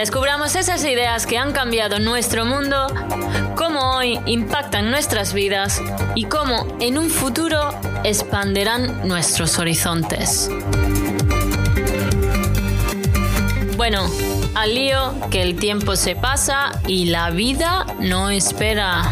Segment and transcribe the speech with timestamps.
[0.00, 2.86] Descubramos esas ideas que han cambiado nuestro mundo,
[3.54, 5.78] cómo hoy impactan nuestras vidas
[6.14, 10.50] y cómo en un futuro expanderán nuestros horizontes.
[13.76, 14.10] Bueno,
[14.54, 19.02] al lío que el tiempo se pasa y la vida no espera.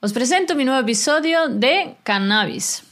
[0.00, 2.82] Os presento mi nuevo episodio de Cannabis.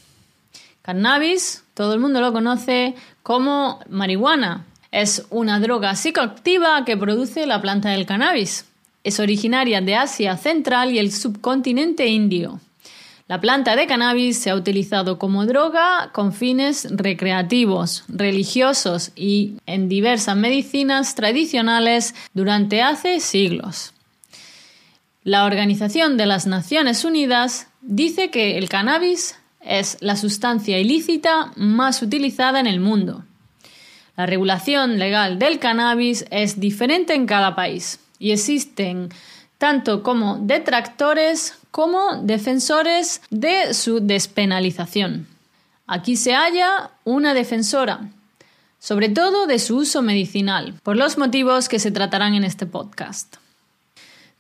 [0.83, 4.67] Cannabis, todo el mundo lo conoce como marihuana.
[4.93, 8.67] Es una droga psicoactiva que produce la planta del cannabis.
[9.03, 12.61] Es originaria de Asia Central y el subcontinente indio.
[13.27, 19.89] La planta de cannabis se ha utilizado como droga con fines recreativos, religiosos y en
[19.89, 23.93] diversas medicinas tradicionales durante hace siglos.
[25.25, 32.03] La Organización de las Naciones Unidas dice que el cannabis es la sustancia ilícita más
[32.03, 33.25] utilizada en el mundo.
[34.17, 39.09] La regulación legal del cannabis es diferente en cada país y existen
[39.59, 45.27] tanto como detractores como defensores de su despenalización.
[45.87, 48.11] Aquí se halla una defensora,
[48.79, 53.42] sobre todo de su uso medicinal, por los motivos que se tratarán en este podcast.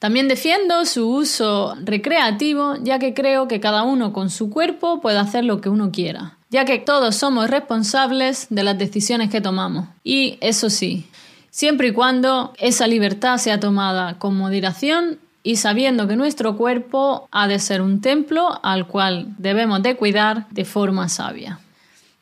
[0.02, 5.18] También defiendo su uso recreativo, ya que creo que cada uno con su cuerpo puede
[5.18, 9.86] hacer lo que uno quiera, ya que todos somos responsables de las decisiones que tomamos.
[10.02, 11.06] Y eso sí,
[11.50, 17.46] siempre y cuando esa libertad sea tomada con moderación y sabiendo que nuestro cuerpo ha
[17.46, 21.60] de ser un templo al cual debemos de cuidar de forma sabia.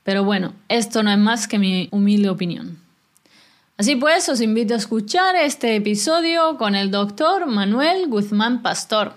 [0.02, 2.76] Pero bueno, esto no es más que mi humilde opinión.
[3.80, 9.14] Así pues, os invito a escuchar este episodio con el doctor Manuel Guzmán Pastor.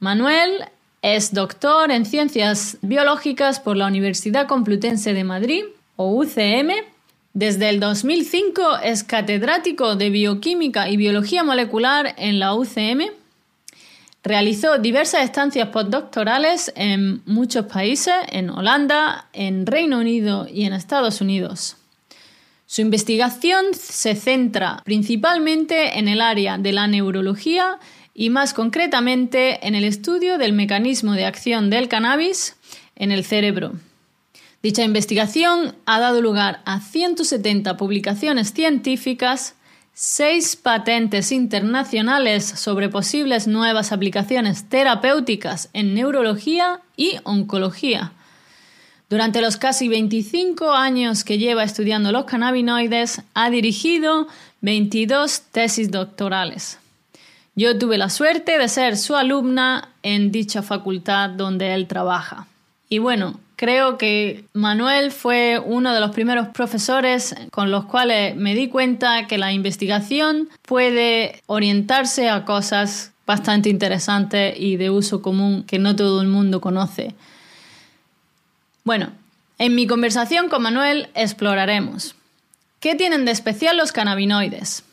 [0.00, 0.64] Manuel
[1.02, 6.72] es doctor en ciencias biológicas por la Universidad Complutense de Madrid, o UCM.
[7.32, 13.12] Desde el 2005 es catedrático de bioquímica y biología molecular en la UCM.
[14.24, 21.20] Realizó diversas estancias postdoctorales en muchos países, en Holanda, en Reino Unido y en Estados
[21.20, 21.76] Unidos.
[22.66, 27.78] Su investigación se centra principalmente en el área de la neurología
[28.12, 32.56] y más concretamente en el estudio del mecanismo de acción del cannabis
[32.96, 33.74] en el cerebro.
[34.62, 39.54] Dicha investigación ha dado lugar a 170 publicaciones científicas,
[39.92, 48.12] seis patentes internacionales sobre posibles nuevas aplicaciones terapéuticas en neurología y oncología,
[49.08, 54.26] durante los casi 25 años que lleva estudiando los cannabinoides, ha dirigido
[54.62, 56.78] 22 tesis doctorales.
[57.54, 62.48] Yo tuve la suerte de ser su alumna en dicha facultad donde él trabaja.
[62.88, 68.54] Y bueno, creo que Manuel fue uno de los primeros profesores con los cuales me
[68.54, 75.64] di cuenta que la investigación puede orientarse a cosas bastante interesantes y de uso común
[75.64, 77.14] que no todo el mundo conoce.
[78.86, 79.10] Bueno,
[79.58, 82.14] en mi conversación con Manuel exploraremos
[82.78, 84.84] qué tienen de especial los cannabinoides,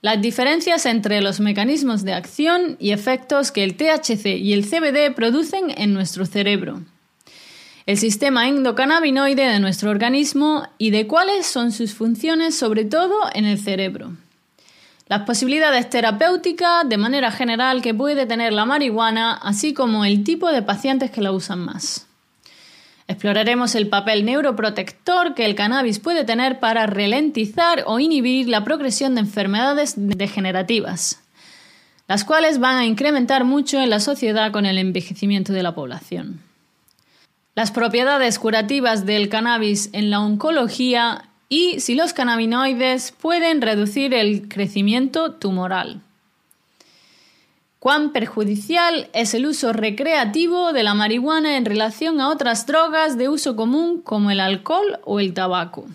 [0.00, 5.14] las diferencias entre los mecanismos de acción y efectos que el THC y el CBD
[5.14, 6.80] producen en nuestro cerebro,
[7.84, 13.44] el sistema endocannabinoide de nuestro organismo y de cuáles son sus funciones sobre todo en
[13.44, 14.12] el cerebro.
[15.08, 20.50] Las posibilidades terapéuticas de manera general que puede tener la marihuana, así como el tipo
[20.50, 22.05] de pacientes que la usan más.
[23.08, 29.14] Exploraremos el papel neuroprotector que el cannabis puede tener para ralentizar o inhibir la progresión
[29.14, 31.22] de enfermedades degenerativas,
[32.08, 36.40] las cuales van a incrementar mucho en la sociedad con el envejecimiento de la población.
[37.54, 44.48] Las propiedades curativas del cannabis en la oncología y si los cannabinoides pueden reducir el
[44.48, 46.02] crecimiento tumoral
[47.86, 53.28] cuán perjudicial es el uso recreativo de la marihuana en relación a otras drogas de
[53.28, 55.86] uso común como el alcohol o el tabaco.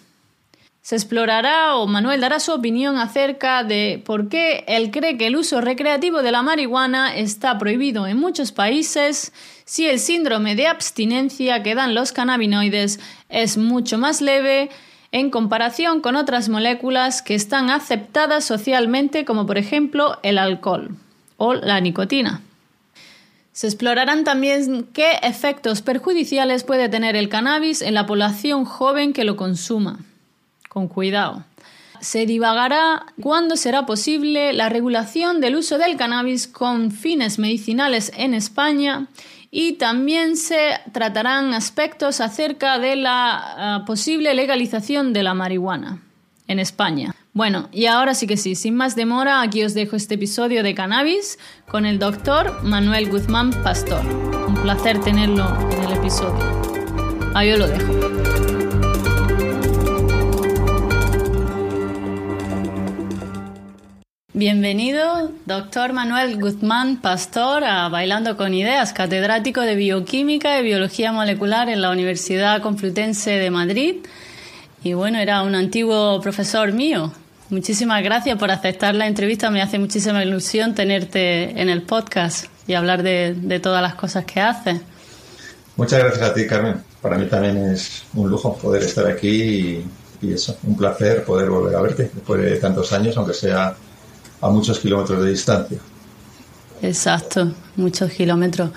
[0.81, 5.35] Se explorará o Manuel dará su opinión acerca de por qué él cree que el
[5.35, 9.33] uso recreativo de la marihuana está prohibido en muchos países,
[9.65, 14.69] si el síndrome de abstinencia que dan los cannabinoides es mucho más leve
[15.11, 20.95] en comparación con otras moléculas que están aceptadas socialmente como por ejemplo el alcohol
[21.43, 22.39] o la nicotina.
[23.51, 29.23] Se explorarán también qué efectos perjudiciales puede tener el cannabis en la población joven que
[29.23, 29.97] lo consuma.
[30.69, 31.43] Con cuidado.
[31.99, 38.35] Se divagará cuándo será posible la regulación del uso del cannabis con fines medicinales en
[38.35, 39.07] España
[39.49, 46.03] y también se tratarán aspectos acerca de la ah, posible legalización de la marihuana
[46.47, 47.15] en España.
[47.33, 50.75] Bueno, y ahora sí que sí, sin más demora, aquí os dejo este episodio de
[50.75, 54.05] Cannabis con el doctor Manuel Guzmán Pastor.
[54.49, 57.31] Un placer tenerlo en el episodio.
[57.33, 57.93] Ahí os lo dejo.
[64.33, 71.69] Bienvenido, doctor Manuel Guzmán Pastor, a Bailando con Ideas, catedrático de Bioquímica y Biología Molecular
[71.69, 73.95] en la Universidad Complutense de Madrid.
[74.83, 77.13] Y bueno, era un antiguo profesor mío.
[77.51, 79.51] Muchísimas gracias por aceptar la entrevista.
[79.51, 84.39] Me hace muchísima ilusión tenerte en el podcast y hablar de, todas las cosas que
[84.39, 84.79] haces.
[85.75, 86.81] Muchas gracias a ti, Carmen.
[87.01, 89.85] Para mí también es un lujo poder estar aquí y,
[90.21, 93.75] y eso, un placer poder volver a verte después de tantos años, aunque sea
[94.39, 95.77] a muchos kilómetros de distancia.
[96.81, 98.71] Exacto, muchos kilómetros.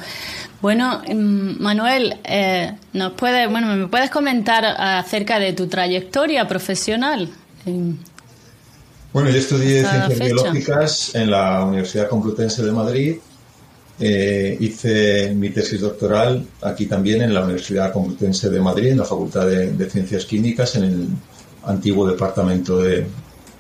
[0.61, 7.31] Bueno, mm, Manuel, eh, nos puedes, bueno, ¿me puedes comentar acerca de tu trayectoria profesional?
[9.15, 13.17] Bueno, yo estudié ciencias biológicas en la Universidad Complutense de Madrid.
[14.01, 19.05] Eh, hice mi tesis doctoral aquí también en la Universidad Complutense de Madrid, en la
[19.05, 21.07] Facultad de Ciencias Químicas, en el
[21.63, 23.07] antiguo departamento de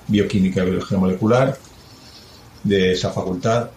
[0.08, 1.56] Bioquímica y Biología Molecular
[2.64, 3.70] de esa facultad.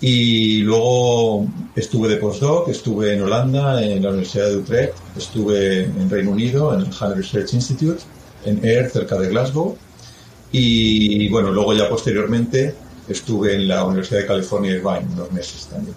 [0.00, 6.08] Y luego estuve de postdoc, estuve en Holanda, en la Universidad de Utrecht, estuve en
[6.08, 8.04] Reino Unido, en el Hand Research Institute,
[8.44, 9.76] en Air, cerca de Glasgow.
[10.52, 12.74] Y bueno, luego ya posteriormente
[13.08, 15.94] estuve en la Universidad de California Irvine unos meses también.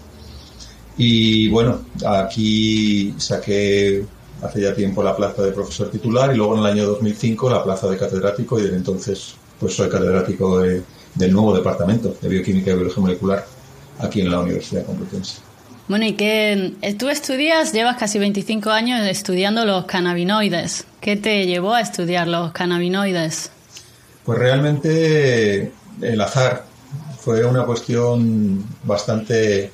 [0.98, 4.06] Y bueno, aquí saqué
[4.42, 7.64] hace ya tiempo la plaza de profesor titular y luego en el año 2005 la
[7.64, 10.84] plaza de catedrático y desde entonces pues soy catedrático de
[11.16, 13.46] del nuevo departamento de bioquímica y biología molecular
[14.00, 15.40] aquí en la Universidad Complutense.
[15.88, 20.86] Bueno, y que eh, tú estudias, llevas casi 25 años estudiando los cannabinoides.
[21.02, 23.52] ¿Qué te llevó a estudiar los cannabinoides?
[24.26, 25.72] Pues realmente
[26.02, 26.66] el azar
[27.20, 29.72] fue una cuestión bastante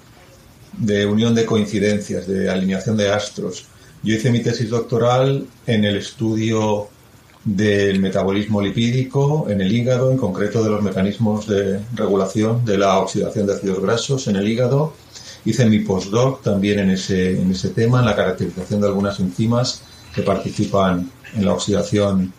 [0.78, 3.66] de unión de coincidencias, de alineación de astros.
[4.04, 6.90] Yo hice mi tesis doctoral en el estudio
[7.44, 13.00] del metabolismo lipídico en el hígado, en concreto de los mecanismos de regulación de la
[13.00, 14.94] oxidación de ácidos grasos en el hígado.
[15.46, 19.82] Hice mi postdoc también en ese, en ese tema, en la caracterización de algunas enzimas
[20.14, 22.34] que participan en la oxidación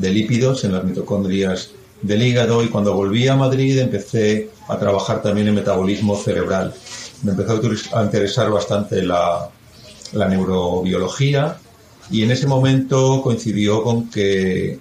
[0.00, 1.70] de lípidos en las mitocondrias
[2.02, 6.74] del hígado y cuando volví a Madrid empecé a trabajar también en metabolismo cerebral.
[7.22, 7.60] Me empezó
[7.92, 9.50] a interesar bastante la,
[10.12, 11.58] la neurobiología
[12.10, 14.78] y en ese momento coincidió con que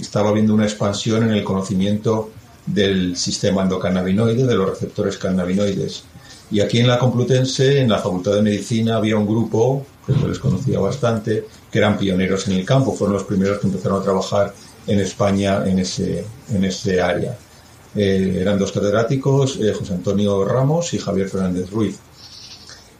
[0.00, 2.30] estaba habiendo una expansión en el conocimiento
[2.66, 6.04] del sistema endocannabinoide, de los receptores cannabinoides.
[6.50, 10.28] Y aquí en la Complutense, en la Facultad de Medicina, había un grupo, que yo
[10.28, 14.04] les conocía bastante, que eran pioneros en el campo, fueron los primeros que empezaron a
[14.04, 14.54] trabajar
[14.86, 17.36] en España en ese, en ese área.
[17.94, 21.98] Eh, eran dos catedráticos, eh, José Antonio Ramos y Javier Fernández Ruiz.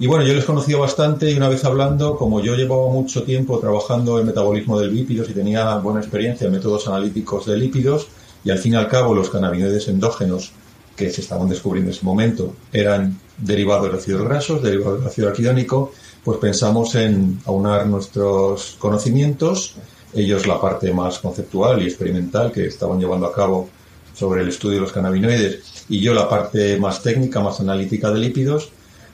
[0.00, 3.58] Y bueno, yo les conocía bastante y una vez hablando, como yo llevaba mucho tiempo
[3.58, 8.06] trabajando en metabolismo de lípidos y tenía buena experiencia en métodos analíticos de lípidos,
[8.44, 10.52] y al fin y al cabo los cannabinoides endógenos
[10.98, 15.28] que se estaban descubriendo en ese momento eran derivados de ácidos grasos, derivados del ácido
[15.28, 15.92] arquidónico,
[16.24, 19.76] pues pensamos en aunar nuestros conocimientos,
[20.12, 23.68] ellos la parte más conceptual y experimental que estaban llevando a cabo
[24.12, 28.18] sobre el estudio de los cannabinoides, y yo la parte más técnica, más analítica de
[28.18, 28.70] lípidos,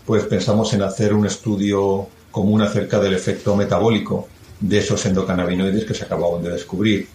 [0.07, 4.26] pues pensamos en hacer un estudio común acerca del efecto metabólico
[4.59, 7.07] de esos endocannabinoides que se acababan de descubrir.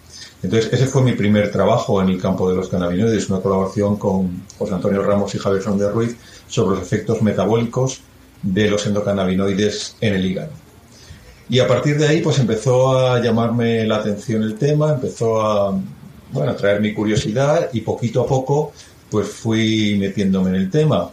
[0.42, 4.42] Entonces, ese fue mi primer trabajo en el campo de los cannabinoides, una colaboración con
[4.58, 6.16] José Antonio Ramos y Javier Fernández Ruiz
[6.46, 8.00] sobre los efectos metabólicos
[8.42, 10.50] de los endocannabinoides en el hígado.
[11.48, 15.78] Y a partir de ahí, pues empezó a llamarme la atención el tema, empezó a,
[16.32, 18.72] bueno, a traer mi curiosidad y poquito a poco,
[19.10, 21.10] pues fui metiéndome en el tema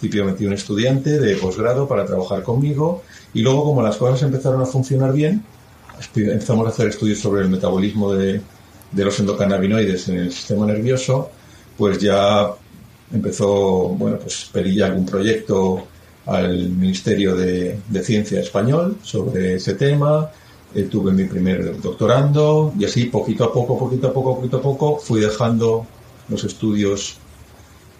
[0.00, 3.02] principio metí un estudiante de posgrado para trabajar conmigo
[3.34, 5.44] y luego como las cosas empezaron a funcionar bien,
[6.16, 8.40] empezamos a hacer estudios sobre el metabolismo de,
[8.92, 11.30] los endocannabinoides en el sistema nervioso,
[11.76, 12.50] pues ya
[13.12, 15.86] empezó, bueno, pues pedí algún proyecto
[16.26, 20.30] al Ministerio de, Ciencia español sobre ese tema,
[20.74, 24.62] eh, tuve mi primer doctorando y así poquito a poco, poquito a poco, poquito a
[24.62, 25.86] poco fui dejando
[26.28, 27.18] los estudios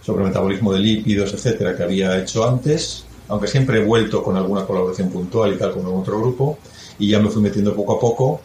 [0.02, 4.64] sobre metabolismo de lípidos, etcétera, que había hecho antes, aunque siempre he vuelto con alguna
[4.64, 6.58] colaboración puntual y tal con otro grupo,
[6.98, 8.40] y ya me fui metiendo poco a poco,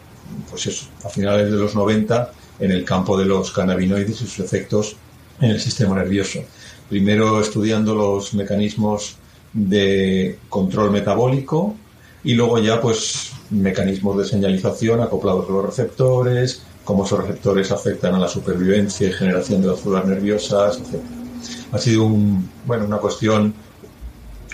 [0.50, 4.38] pues eso, a finales de los 90, en el campo de los cannabinoides y sus
[4.38, 4.96] efectos
[5.40, 6.40] en el sistema nervioso.
[6.88, 9.16] Primero estudiando los mecanismos
[9.52, 11.74] de control metabólico
[12.24, 18.14] y luego ya pues mecanismos de señalización acoplados a los receptores, cómo esos receptores afectan
[18.14, 21.00] a la supervivencia y generación de las células nerviosas, etc.
[21.72, 23.54] Ha sido un, bueno, una cuestión,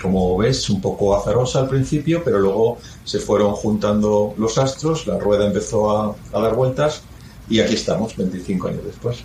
[0.01, 5.19] como ves, un poco azarosa al principio, pero luego se fueron juntando los astros, la
[5.19, 7.03] rueda empezó a, a dar vueltas
[7.49, 9.23] y aquí estamos, 25 años después.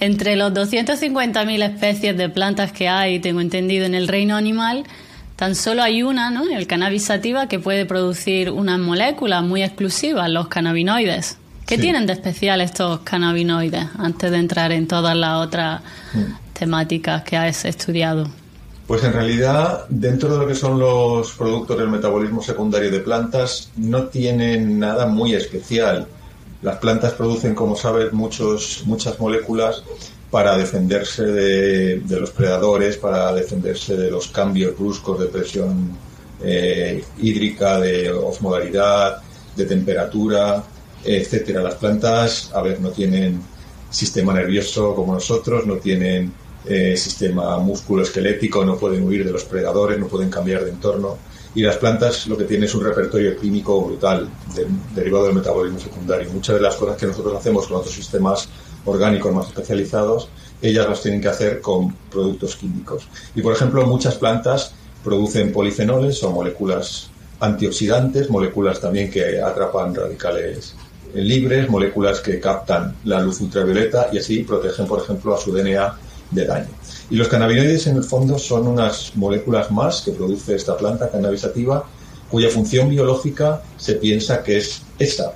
[0.00, 4.84] Entre los 250.000 especies de plantas que hay, tengo entendido, en el reino animal,
[5.36, 6.44] tan solo hay una, ¿no?
[6.44, 11.38] el cannabis sativa, que puede producir unas moléculas muy exclusivas, los cannabinoides.
[11.66, 15.80] ¿Qué tienen de especial estos cannabinoides antes de entrar en todas las otras
[16.12, 16.52] mm.
[16.52, 18.28] temáticas que has estudiado?
[18.86, 23.70] Pues en realidad, dentro de lo que son los productos del metabolismo secundario de plantas,
[23.76, 26.06] no tienen nada muy especial.
[26.60, 29.82] Las plantas producen, como sabes, muchos, muchas moléculas
[30.30, 35.92] para defenderse de, los predadores, para defenderse de los cambios bruscos de presión
[36.42, 39.22] eh, hídrica, de osmolaridad,
[39.56, 40.62] de temperatura,
[41.02, 41.62] etcétera.
[41.62, 43.40] Las plantas, a ver, no tienen
[43.88, 46.32] sistema nervioso como nosotros, no tienen
[46.66, 51.18] eh, sistema músculo-esquelético, no pueden huir de los predadores, no pueden cambiar de entorno.
[51.54, 54.28] Y las plantas lo que tienen es un repertorio clínico brutal,
[54.94, 56.28] derivado del metabolismo secundario.
[56.32, 58.48] Muchas de las cosas que nosotros hacemos con otros sistemas
[58.84, 60.28] orgánicos más especializados,
[60.60, 63.06] ellas las tienen que hacer con productos químicos.
[63.34, 64.72] Y por ejemplo, muchas plantas
[65.04, 70.74] producen polifenoles o moléculas antioxidantes, moléculas también que atrapan radicales
[71.14, 75.98] libres, moléculas que captan la luz ultravioleta y así protegen, por ejemplo, a su DNA
[76.34, 76.68] de daño.
[77.10, 81.84] Y los cannabinoides en el fondo son unas moléculas más que produce esta planta cannabisativa
[82.30, 85.34] cuya función biológica se piensa que es esta,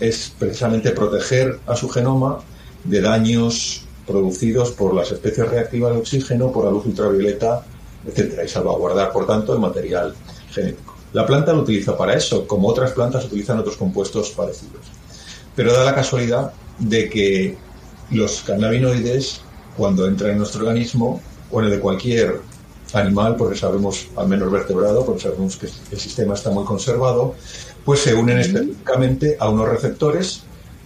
[0.00, 2.40] es precisamente proteger a su genoma
[2.84, 7.64] de daños producidos por las especies reactivas de oxígeno, por la luz ultravioleta,
[8.06, 10.14] etcétera, y salvaguardar, por tanto, el material
[10.50, 10.94] genético.
[11.12, 14.86] La planta lo utiliza para eso, como otras plantas utilizan otros compuestos parecidos.
[15.54, 17.56] Pero da la casualidad de que
[18.10, 19.40] los cannabinoides
[19.76, 22.40] cuando entra en nuestro organismo, o en el de cualquier
[22.92, 27.34] animal, porque sabemos, al menos vertebrado, porque sabemos que el sistema está muy conservado,
[27.84, 30.42] pues se unen específicamente a unos receptores,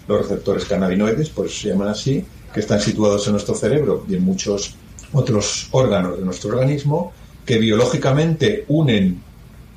[0.08, 4.16] los receptores cannabinoides, por eso se llaman así, que están situados en nuestro cerebro y
[4.16, 4.74] en muchos
[5.12, 7.12] otros órganos de nuestro organismo,
[7.46, 9.22] que biológicamente unen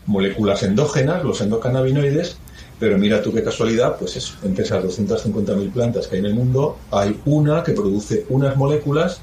[0.05, 2.37] moléculas endógenas, los endocannabinoides,
[2.79, 6.77] pero mira tú qué casualidad, pues entre esas 250.000 plantas que hay en el mundo,
[6.91, 9.21] hay una que produce unas moléculas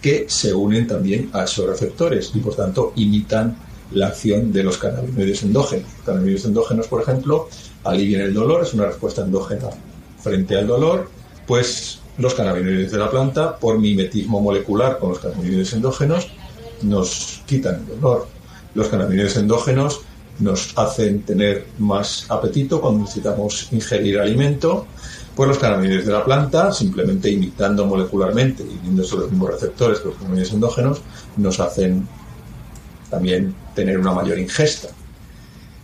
[0.00, 3.56] que se unen también a esos receptores y por tanto imitan
[3.92, 5.86] la acción de los cannabinoides endógenos.
[5.96, 7.48] Los cannabinoides endógenos, por ejemplo,
[7.84, 9.68] alivian el dolor, es una respuesta endógena
[10.20, 11.08] frente al dolor,
[11.46, 16.28] pues los cannabinoides de la planta, por mimetismo molecular con los cannabinoides endógenos,
[16.82, 18.26] nos quitan el dolor.
[18.74, 20.02] Los cannabinoides endógenos
[20.38, 24.86] nos hacen tener más apetito cuando necesitamos ingerir alimento,
[25.34, 30.06] pues los cannabinoides de la planta, simplemente imitando molecularmente y viendo los mismos receptores que
[30.06, 31.00] los cannabinoides endógenos,
[31.36, 32.06] nos hacen
[33.10, 34.88] también tener una mayor ingesta.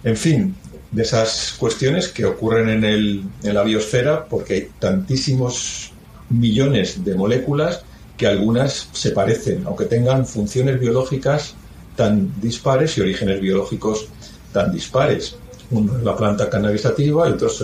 [0.02, 0.54] En fin,
[0.90, 5.92] de esas cuestiones que ocurren en, el, en la biosfera porque hay tantísimos
[6.30, 7.82] millones de moléculas
[8.16, 11.54] que algunas se parecen, aunque tengan funciones biológicas
[11.96, 14.08] tan dispares y orígenes biológicos
[14.54, 15.37] tan dispares.
[15.70, 17.62] Uno es la planta cannabisativa y otro es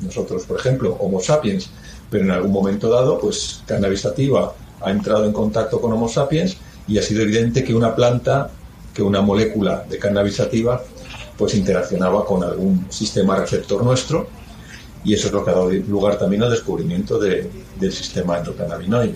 [0.00, 1.70] nosotros, por ejemplo, Homo sapiens.
[2.10, 6.56] Pero en algún momento dado, pues cannabisativa ha entrado en contacto con Homo sapiens
[6.88, 8.50] y ha sido evidente que una planta,
[8.92, 10.82] que una molécula de cannabisativa,
[11.36, 14.26] pues interaccionaba con algún sistema receptor nuestro
[15.04, 19.14] y eso es lo que ha dado lugar también al descubrimiento del sistema endocannabinoide.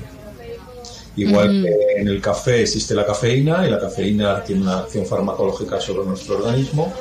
[1.16, 5.80] Igual que en el café existe la cafeína y la cafeína tiene una acción farmacológica
[5.80, 6.92] sobre nuestro organismo,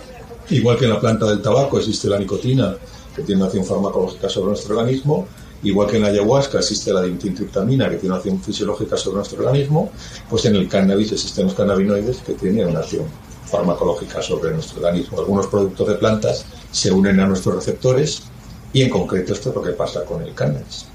[0.49, 2.75] Igual que en la planta del tabaco existe la nicotina,
[3.15, 5.27] que tiene una acción farmacológica sobre nuestro organismo,
[5.63, 9.39] igual que en la ayahuasca existe la dimethiltryptamina, que tiene una acción fisiológica sobre nuestro
[9.39, 9.91] organismo,
[10.29, 13.05] pues en el cannabis existen los cannabinoides que tienen una acción
[13.45, 15.19] farmacológica sobre nuestro organismo.
[15.19, 18.23] Algunos productos de plantas se unen a nuestros receptores
[18.73, 20.85] y en concreto esto es lo que pasa con el cannabis.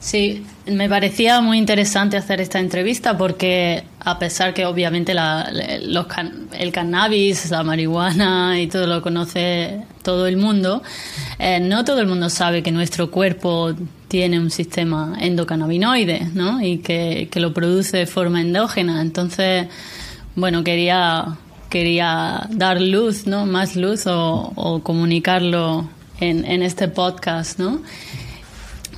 [0.00, 5.50] Sí, me parecía muy interesante hacer esta entrevista porque a pesar que obviamente la,
[6.52, 10.82] el cannabis, la marihuana y todo lo conoce todo el mundo,
[11.38, 13.74] eh, no todo el mundo sabe que nuestro cuerpo
[14.08, 16.62] tiene un sistema endocannabinoide ¿no?
[16.62, 19.02] y que, que lo produce de forma endógena.
[19.02, 19.66] Entonces,
[20.34, 21.36] bueno, quería,
[21.68, 23.46] quería dar luz, ¿no?
[23.46, 25.88] más luz o, o comunicarlo
[26.20, 27.58] en, en este podcast.
[27.58, 27.82] ¿no?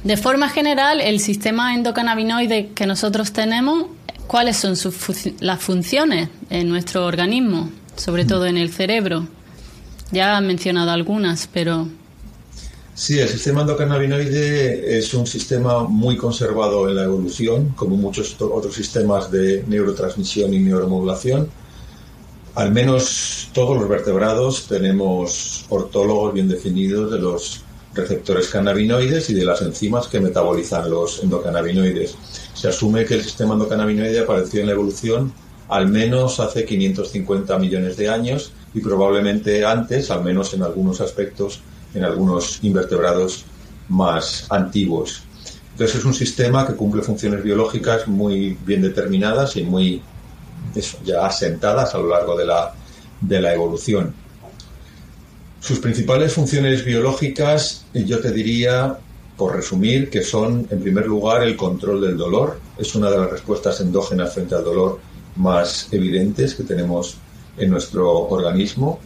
[0.04, 3.84] De forma general, el sistema endocannabinoide que nosotros tenemos,
[4.26, 4.94] ¿cuáles son sus
[5.40, 9.28] las funciones en nuestro organismo, sobre todo en el cerebro?
[10.10, 11.86] Ya han mencionado algunas, pero...
[12.94, 18.74] Sí, el sistema endocannabinoide es un sistema muy conservado en la evolución, como muchos otros
[18.74, 21.48] sistemas de neurotransmisión y neuromodulación.
[22.54, 27.62] Al menos todos los vertebrados tenemos ortólogos bien definidos de los
[27.94, 32.14] receptores cannabinoides y de las enzimas que metabolizan los endocannabinoides.
[32.54, 35.32] Se asume que el sistema endocannabinoide apareció en la evolución
[35.68, 41.60] al menos hace 550 millones de años y probablemente antes, al menos en algunos aspectos,
[41.94, 43.44] en algunos invertebrados
[43.88, 45.22] más antiguos.
[45.72, 50.02] Entonces es un sistema que cumple funciones biológicas muy bien determinadas y muy
[51.04, 52.74] ya asentadas a lo largo de la,
[53.20, 54.12] de la evolución.
[55.60, 58.98] Sus principales funciones biológicas, yo te diría,
[59.36, 62.58] por resumir, que son, en primer lugar, el control del dolor.
[62.78, 64.98] Es una de las respuestas endógenas frente al dolor
[65.36, 67.16] más evidentes que tenemos
[67.58, 69.00] en nuestro organismo.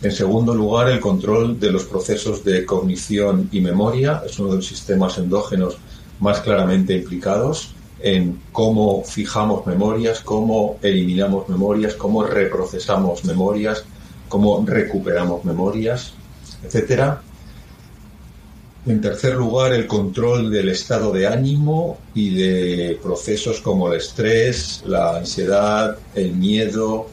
[0.00, 4.22] En segundo lugar, el control de los procesos de cognición y memoria.
[4.24, 5.76] Es uno de los sistemas endógenos
[6.20, 13.84] más claramente implicados en cómo fijamos memorias, cómo eliminamos memorias, cómo reprocesamos memorias,
[14.28, 16.12] cómo recuperamos memorias,
[16.64, 17.22] etcétera.
[18.86, 24.82] En tercer lugar, el control del estado de ánimo y de procesos como el estrés,
[24.86, 27.06] la ansiedad, el miedo,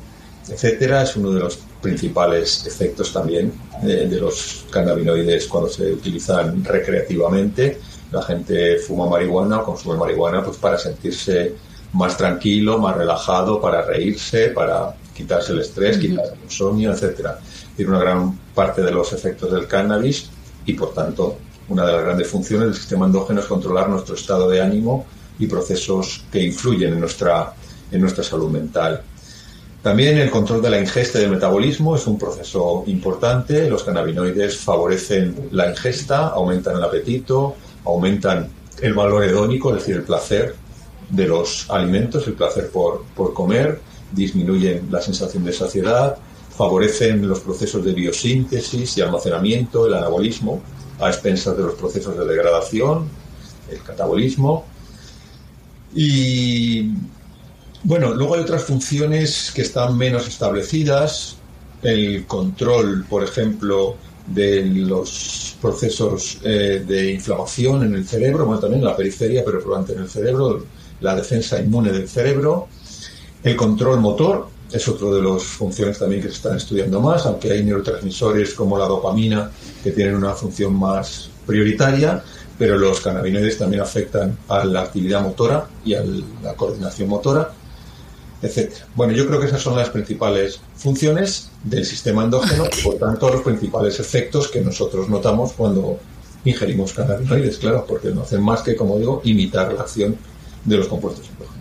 [0.47, 6.63] etcétera, es uno de los principales efectos también de, de los cannabinoides cuando se utilizan
[6.63, 7.79] recreativamente.
[8.11, 11.55] La gente fuma marihuana o consume marihuana pues para sentirse
[11.93, 17.39] más tranquilo, más relajado, para reírse, para quitarse el estrés, quitarse el insomnio, etcétera.
[17.75, 20.29] Tiene una gran parte de los efectos del cannabis
[20.65, 21.37] y, por tanto,
[21.69, 25.05] una de las grandes funciones del sistema endógeno es controlar nuestro estado de ánimo
[25.39, 27.53] y procesos que influyen en nuestra,
[27.91, 29.01] en nuestra salud mental.
[29.81, 33.69] También el control de la ingesta y del metabolismo es un proceso importante.
[33.69, 38.49] Los cannabinoides favorecen la ingesta, aumentan el apetito, aumentan
[38.81, 40.55] el valor hedónico, es decir, el placer
[41.09, 43.79] de los alimentos, el placer por, por comer,
[44.11, 46.17] disminuyen la sensación de saciedad,
[46.55, 50.61] favorecen los procesos de biosíntesis y almacenamiento, el anabolismo,
[50.99, 53.09] a expensas de los procesos de degradación,
[53.69, 54.65] el catabolismo.
[55.93, 56.91] Y
[57.83, 61.37] bueno, luego hay otras funciones que están menos establecidas,
[61.83, 63.95] el control, por ejemplo,
[64.27, 69.59] de los procesos eh, de inflamación en el cerebro, bueno, también en la periferia, pero
[69.61, 70.65] probablemente en el cerebro,
[71.01, 72.67] la defensa inmune del cerebro,
[73.45, 77.51] el control motor es otro de las funciones también que se están estudiando más, aunque
[77.51, 79.51] hay neurotransmisores como la dopamina
[79.83, 82.23] que tienen una función más prioritaria,
[82.57, 86.03] pero los cannabinoides también afectan a la actividad motora y a
[86.41, 87.51] la coordinación motora,
[88.41, 88.73] etc.
[88.95, 93.43] Bueno, yo creo que esas son las principales funciones del sistema endógeno por tanto los
[93.43, 95.99] principales efectos que nosotros notamos cuando
[96.45, 100.17] ingerimos cannabinoides, claro, porque no hacen más que, como digo, imitar la acción
[100.63, 101.54] de los compuestos endógenos.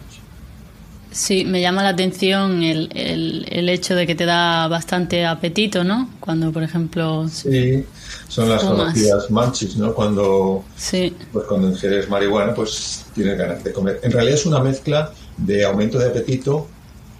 [1.15, 6.11] Sí, me llama la atención el, el, hecho de que te da bastante apetito, ¿no?
[6.19, 7.29] Cuando, por ejemplo...
[7.29, 7.85] Sí,
[8.27, 9.95] son las conocidas manchis, ¿no?
[9.95, 11.15] Cuando, sí.
[11.33, 14.01] pues cuando ingieres marihuana, pues tienes ganas de comer.
[14.03, 16.67] En realidad es una mezcla de aumento de apetito,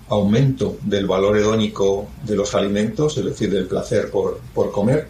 [0.09, 5.07] aumento del valor hedónico de los alimentos, es decir, del placer por, por comer,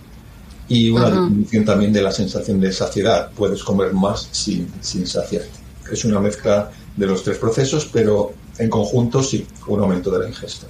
[0.69, 3.31] y una disminución también de la sensación de saciedad.
[3.35, 5.49] Puedes comer más sin, sin saciarte.
[5.91, 10.29] Es una mezcla de los tres procesos, pero en conjunto sí, un aumento de la
[10.29, 10.67] ingesta.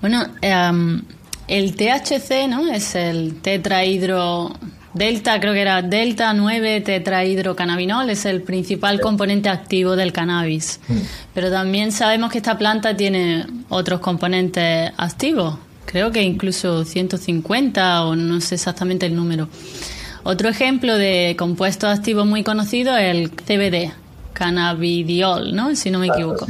[0.00, 1.02] Bueno, em,
[1.46, 2.70] el THC, ¿no?
[2.72, 4.52] Es el tetrahidro
[4.94, 10.80] delta, creo que era delta 9 tetrahidrocannabinol, es el principal componente activo del cannabis.
[10.88, 10.96] Mm.
[11.34, 15.58] Pero también sabemos que esta planta tiene otros componentes activos.
[15.86, 19.48] Creo que incluso 150 o no sé exactamente el número.
[20.22, 23.92] Otro ejemplo de compuesto activo muy conocido es el CBD,
[24.32, 25.74] cannabidiol, ¿no?
[25.76, 26.46] Si no me equivoco.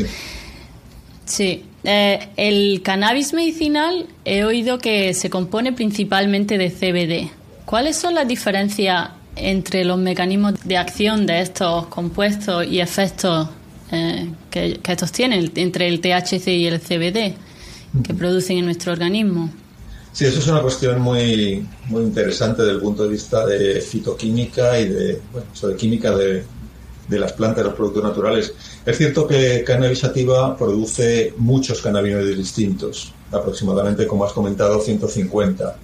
[1.24, 1.64] sí.
[1.84, 7.30] Eh, el cannabis medicinal he oído que se compone principalmente de CBD.
[7.64, 13.48] ¿Cuáles son las diferencias entre los mecanismos de acción de estos compuestos y efectos
[13.90, 17.34] eh, que, estos tienen, entre el THC y el CBD,
[18.02, 19.50] que producen en nuestro organismo.
[20.12, 24.78] Sí, eso es una cuestión muy, muy interesante desde el punto de vista de fitoquímica
[24.80, 26.44] y de, bueno, de química de,
[27.08, 28.52] de las plantas, de los productos naturales.
[28.84, 35.76] Es cierto que cannabis sativa produce muchos cannabinoides distintos, aproximadamente, como has comentado, 150,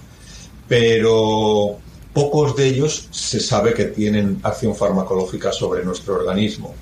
[0.67, 1.77] pero
[2.13, 6.73] pocos de ellos se sabe que tienen acción farmacológica sobre nuestro organismo.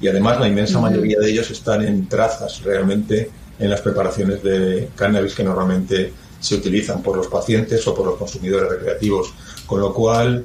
[0.00, 4.90] Y además la inmensa mayoría de ellos están en trazas realmente en las preparaciones de
[4.96, 9.32] cannabis que normalmente se utilizan por los pacientes o por los consumidores recreativos.
[9.64, 10.44] Con lo cual,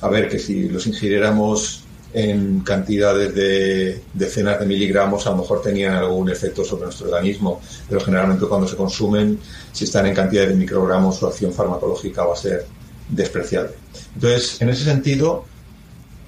[0.00, 5.60] a ver, que si los ingiriéramos en cantidades de decenas de miligramos a lo mejor
[5.60, 9.38] tenían algún efecto sobre nuestro organismo, pero generalmente cuando se consumen,
[9.72, 12.66] si están en cantidades de microgramos, su acción farmacológica va a ser
[13.08, 13.72] despreciable.
[14.14, 15.44] Entonces, en ese sentido,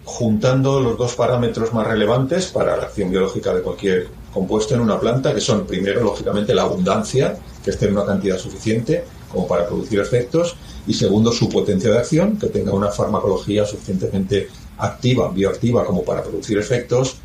[0.04, 4.98] juntando los dos parámetros más relevantes para la acción biológica de cualquier compuesto en una
[5.00, 9.66] planta, que son primero, lógicamente, la abundancia, que esté en una cantidad suficiente como para
[9.66, 14.48] producir efectos, y segundo, su potencia de acción, que tenga una farmacología suficientemente
[14.80, 17.16] activa, bioactiva, como para producir efectos,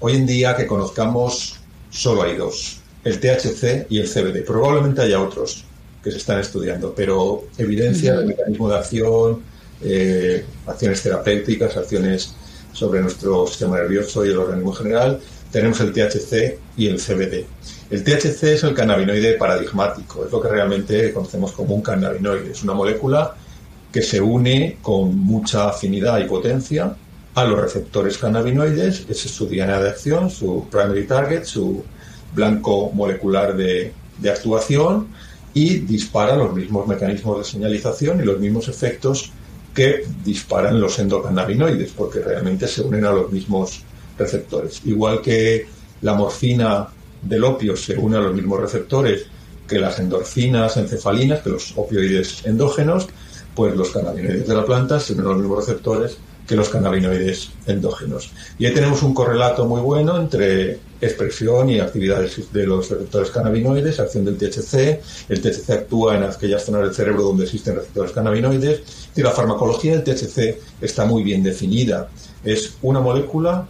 [0.00, 1.60] hoy en día que conozcamos
[1.90, 4.44] solo hay dos, el THC y el CBD.
[4.44, 5.64] Probablemente haya otros
[6.02, 9.42] que se están estudiando, pero evidencia del mecanismo de acción,
[9.82, 12.34] eh, acciones terapéuticas, acciones
[12.72, 17.44] sobre nuestro sistema nervioso y el organismo en general, tenemos el THC y el CBD.
[17.90, 22.52] El THC es el cannabinoide paradigmático, es lo que realmente conocemos como un cannabinoide.
[22.52, 23.36] Es una molécula
[23.92, 26.96] que se une con mucha afinidad y potencia
[27.34, 31.84] a los receptores cannabinoides, ese es su diana de acción, su primary target, su
[32.34, 35.08] blanco molecular de, de actuación
[35.54, 39.30] y dispara los mismos mecanismos de señalización y los mismos efectos
[39.74, 43.82] que disparan los endocannabinoides, porque realmente se unen a los mismos
[44.18, 44.82] receptores.
[44.84, 45.66] Igual que
[46.02, 46.88] la morfina
[47.22, 49.26] del opio se une a los mismos receptores
[49.66, 53.08] que las endorfinas encefalinas, que los opioides endógenos,
[53.54, 58.30] pues los cannabinoides de la planta tienen los mismos receptores que los cannabinoides endógenos.
[58.58, 64.00] Y ahí tenemos un correlato muy bueno entre expresión y actividades de los receptores cannabinoides,
[64.00, 65.00] acción del THC.
[65.28, 68.80] El THC actúa en aquellas zonas del cerebro donde existen receptores cannabinoides.
[69.14, 72.08] Y la farmacología del THC está muy bien definida.
[72.44, 73.66] Es una molécula,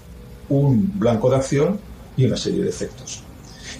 [0.48, 1.78] un blanco de acción
[2.16, 3.22] y una serie de efectos.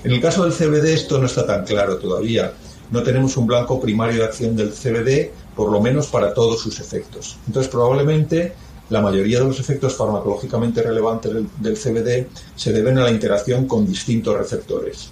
[0.04, 2.52] En el caso del CBD esto no está tan claro todavía.
[2.90, 6.80] No tenemos un blanco primario de acción del CBD, por lo menos para todos sus
[6.80, 7.38] efectos.
[7.46, 8.52] Entonces, probablemente
[8.92, 13.86] la mayoría de los efectos farmacológicamente relevantes del, CBD se deben a la interacción con
[13.86, 15.10] distintos receptores.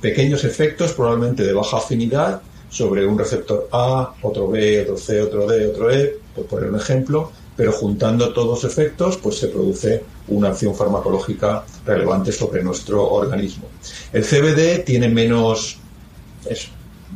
[0.00, 5.46] Pequeños efectos, probablemente de baja afinidad, sobre un receptor A, otro B, otro C, otro
[5.46, 10.02] D, otro E, por poner un ejemplo, pero juntando todos los efectos, pues se produce
[10.28, 13.66] una acción farmacológica relevante sobre nuestro organismo.
[14.12, 15.78] El CBD tiene menos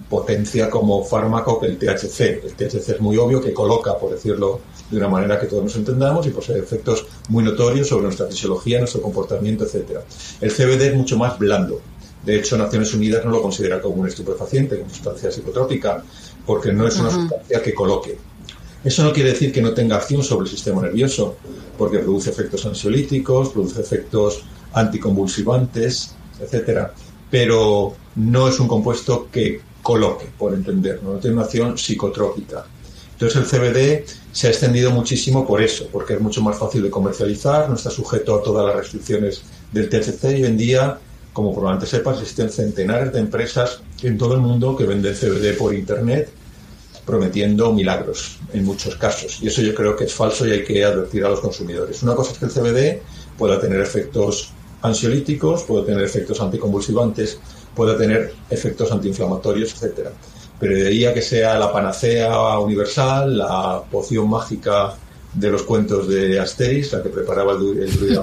[0.08, 2.44] potencia como fármaco que el THC.
[2.44, 5.76] El THC es muy obvio que coloca, por decirlo de una manera que todos nos
[5.76, 10.00] entendamos, y posee efectos muy notorios sobre nuestra fisiología, nuestro comportamiento, etc.
[10.40, 11.80] El CBD es mucho más blando.
[12.24, 16.02] De hecho, Naciones Unidas no lo considera como un estupefaciente, como sustancia psicotrópica,
[16.46, 18.18] porque no es una sustancia que coloque.
[18.82, 21.36] Eso no quiere decir que no tenga acción sobre el sistema nervioso,
[21.78, 26.92] porque produce efectos ansiolíticos, produce efectos anticonvulsivantes, etcétera,
[27.30, 32.64] pero no es un compuesto que coloque, por entender, no tiene una acción psicotrópica.
[33.12, 36.90] Entonces el CBD se ha extendido muchísimo por eso, porque es mucho más fácil de
[36.90, 40.98] comercializar, no está sujeto a todas las restricciones del THC y hoy en día,
[41.32, 45.74] como probablemente sepas, existen centenares de empresas en todo el mundo que venden CBD por
[45.74, 46.30] Internet
[47.04, 49.38] prometiendo milagros en muchos casos.
[49.42, 52.02] Y eso yo creo que es falso y hay que advertir a los consumidores.
[52.02, 53.02] Una cosa es que el CBD
[53.36, 57.38] pueda tener efectos ansiolíticos, puede tener efectos anticonvulsivantes,
[57.74, 60.12] puede tener efectos antiinflamatorios, etcétera.
[60.58, 64.94] Pero de que sea la panacea universal, la poción mágica
[65.34, 68.22] de los cuentos de Asterix, la que preparaba el, el druida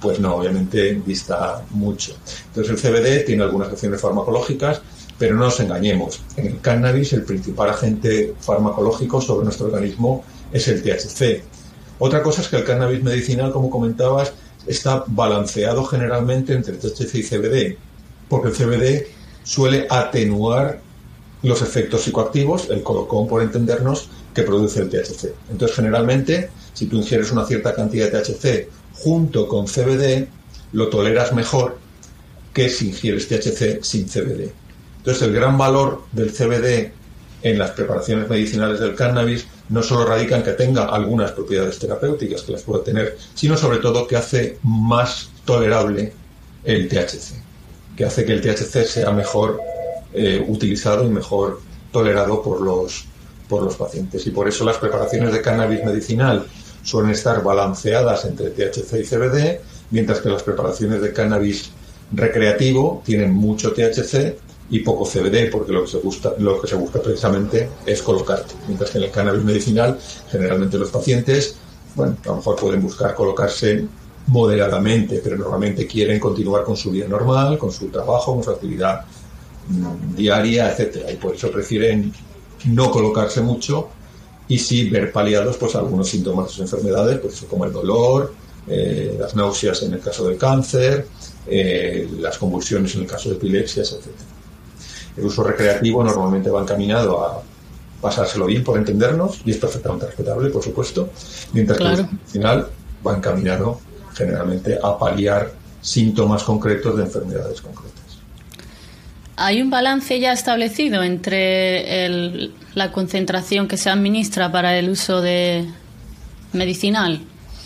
[0.00, 2.14] pues no, obviamente dista mucho.
[2.46, 4.80] Entonces el CBD tiene algunas acciones farmacológicas,
[5.18, 6.22] pero no nos engañemos.
[6.36, 11.42] En el cannabis el principal agente farmacológico sobre nuestro organismo es el THC.
[11.98, 14.32] Otra cosa es que el cannabis medicinal, como comentabas,
[14.66, 17.76] está balanceado generalmente entre THC y CBD,
[18.30, 19.06] porque el CBD
[19.42, 20.80] suele atenuar
[21.42, 25.34] los efectos psicoactivos, el colocón por entendernos, que produce el THC.
[25.50, 30.28] Entonces, generalmente, si tú ingieres una cierta cantidad de THC junto con CBD,
[30.72, 31.78] lo toleras mejor
[32.54, 34.52] que si ingieres THC sin CBD.
[34.98, 36.92] Entonces, el gran valor del CBD
[37.42, 42.42] en las preparaciones medicinales del cannabis no solo radica en que tenga algunas propiedades terapéuticas
[42.42, 46.12] que las puede tener, sino sobre todo que hace más tolerable
[46.64, 47.34] el THC,
[48.00, 49.60] que hace que el THC sea mejor
[50.14, 51.60] eh, utilizado y mejor
[51.92, 53.04] tolerado por los,
[53.46, 54.26] por los pacientes.
[54.26, 56.46] Y por eso las preparaciones de cannabis medicinal
[56.82, 59.60] suelen estar balanceadas entre THC y CBD,
[59.90, 61.72] mientras que las preparaciones de cannabis
[62.10, 64.34] recreativo tienen mucho THC
[64.70, 68.54] y poco CBD, porque lo que se busca, lo que se busca precisamente es colocarte.
[68.66, 69.98] Mientras que en el cannabis medicinal,
[70.30, 71.54] generalmente los pacientes,
[71.94, 73.84] bueno, a lo mejor pueden buscar colocarse
[74.30, 79.04] moderadamente, pero normalmente quieren continuar con su vida normal, con su trabajo, con su actividad
[79.68, 82.12] mm, diaria, etcétera, y por eso prefieren
[82.66, 83.88] no colocarse mucho
[84.46, 88.32] y sí ver paliados pues algunos síntomas de sus enfermedades, pues como el dolor,
[88.68, 91.06] eh, las náuseas en el caso del cáncer,
[91.46, 94.28] eh, las convulsiones en el caso de epilepsias, etcétera.
[95.16, 97.42] El uso recreativo normalmente va encaminado a
[98.00, 101.10] pasárselo bien por entendernos y es perfectamente respetable, por supuesto,
[101.52, 102.68] mientras que el final
[103.06, 103.80] va encaminado
[104.20, 107.90] generalmente a paliar síntomas concretos de enfermedades concretas.
[109.36, 115.64] ¿Hay un balance ya establecido entre la concentración que se administra para el uso de
[116.52, 117.22] medicinal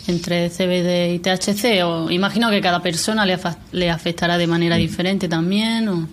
[0.07, 1.83] entre CBD y THC?
[1.83, 4.79] O imagino que cada persona le, afectará de manera mm.
[4.79, 5.89] diferente también.
[5.89, 6.07] ¿o?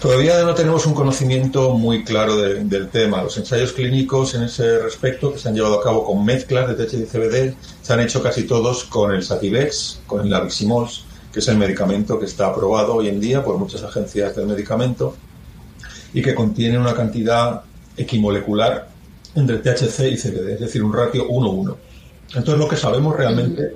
[0.00, 3.20] Todavía no tenemos un conocimiento muy claro del tema.
[3.20, 6.74] Los ensayos clínicos en ese respecto, que se han llevado a cabo con mezclas de
[6.74, 11.40] THC y CBD, se han hecho casi todos con el Sativex, con el Laviximos, que
[11.40, 15.16] es el medicamento que está aprobado hoy en día por muchas agencias del medicamento
[16.14, 17.62] y que contiene una cantidad
[17.96, 18.88] equimolecular
[19.34, 21.74] entre THC y CBD, es decir, un ratio 1-1.
[22.28, 23.72] Entonces lo que sabemos realmente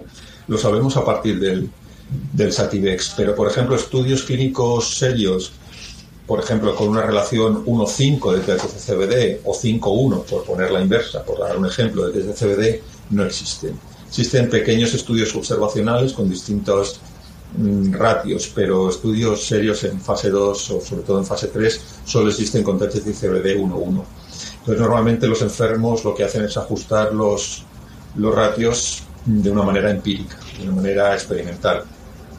[0.47, 1.69] lo sabemos a partir del,
[2.33, 5.53] del Sativex, pero por ejemplo estudios clínicos serios
[6.33, 11.39] por ejemplo, con una relación 1-5 de THC-CBD o 5-1, por poner la inversa, por
[11.39, 13.79] dar un ejemplo de THC-CBD, no existen.
[14.09, 17.01] Existen pequeños estudios observacionales con distintos
[17.59, 22.31] mm, ratios, pero estudios serios en fase 2 o sobre todo en fase 3 solo
[22.31, 24.03] existen con THC-CBD 1-1.
[24.61, 27.63] Entonces, normalmente los enfermos lo que hacen es ajustar los,
[28.17, 31.85] los ratios de una manera empírica, de una manera experimental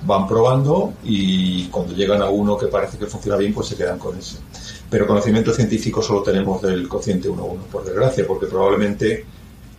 [0.05, 3.99] van probando y cuando llegan a uno que parece que funciona bien, pues se quedan
[3.99, 4.37] con ese.
[4.89, 9.25] Pero conocimiento científico solo tenemos del cociente 1-1, por desgracia, porque probablemente,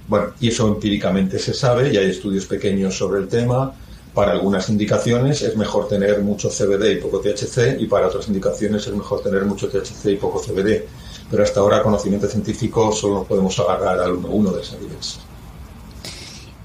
[0.09, 3.73] bueno, y eso empíricamente se sabe, y hay estudios pequeños sobre el tema.
[4.13, 8.87] Para algunas indicaciones es mejor tener mucho CBD y poco THC, y para otras indicaciones
[8.87, 10.85] es mejor tener mucho THC y poco CBD.
[11.31, 15.21] Pero hasta ahora, conocimiento científico, solo podemos agarrar al 1-1 de esa evidencia.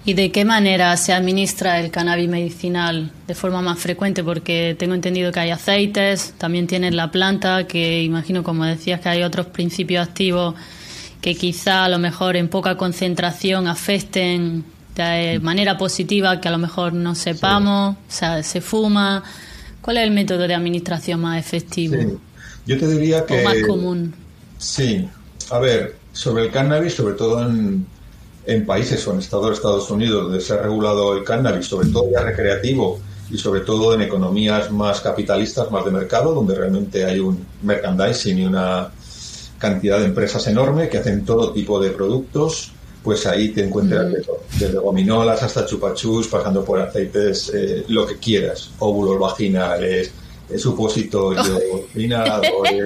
[0.05, 4.23] ¿Y de qué manera se administra el cannabis medicinal de forma más frecuente?
[4.23, 9.09] Porque tengo entendido que hay aceites, también tienes la planta, que imagino, como decías, que
[9.09, 10.55] hay otros principios activos
[11.21, 14.63] que quizá a lo mejor en poca concentración afecten
[14.95, 19.23] de manera positiva que a lo mejor no sepamos, o sea, se fuma.
[19.81, 21.95] ¿Cuál es el método de administración más efectivo?
[22.65, 23.41] Yo te diría que...
[23.41, 24.13] O más común.
[24.57, 25.07] Sí,
[25.51, 27.85] a ver, sobre el cannabis, sobre todo en
[28.49, 32.09] en países o en Estados, Estados Unidos donde se ha regulado el cannabis, sobre todo
[32.11, 37.19] ya recreativo y sobre todo en economías más capitalistas, más de mercado, donde realmente hay
[37.19, 38.89] un merchandising y una
[39.59, 42.71] cantidad de empresas enorme que hacen todo tipo de productos,
[43.03, 44.59] pues ahí te encuentras mm.
[44.59, 50.11] desde gominolas hasta chupachus, pasando por aceites, eh, lo que quieras, óvulos vaginales,
[50.49, 51.61] eh, supositorios,
[51.95, 52.85] inhaladores,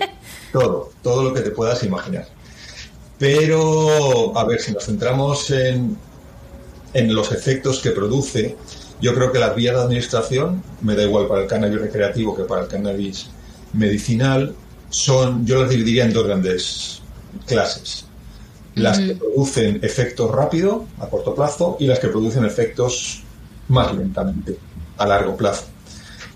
[0.51, 2.27] todo, todo lo que te puedas imaginar.
[3.23, 5.95] Pero, a ver, si nos centramos en,
[6.93, 8.57] en los efectos que produce,
[8.99, 12.43] yo creo que las vías de administración, me da igual para el cannabis recreativo que
[12.43, 13.29] para el cannabis
[13.71, 14.53] medicinal,
[14.89, 17.01] son, yo las dividiría en dos grandes
[17.45, 18.03] clases.
[18.75, 23.23] Las que producen efectos rápido, a corto plazo, y las que producen efectos
[23.69, 24.57] más lentamente,
[24.97, 25.72] a largo plazo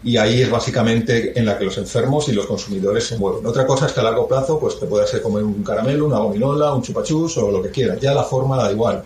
[0.03, 3.45] y ahí es básicamente en la que los enfermos y los consumidores se mueven.
[3.45, 6.19] Otra cosa es que a largo plazo pues te puede hacer comer un caramelo, una
[6.19, 9.03] gominola, un chupachus o lo que quieras, ya la forma da igual.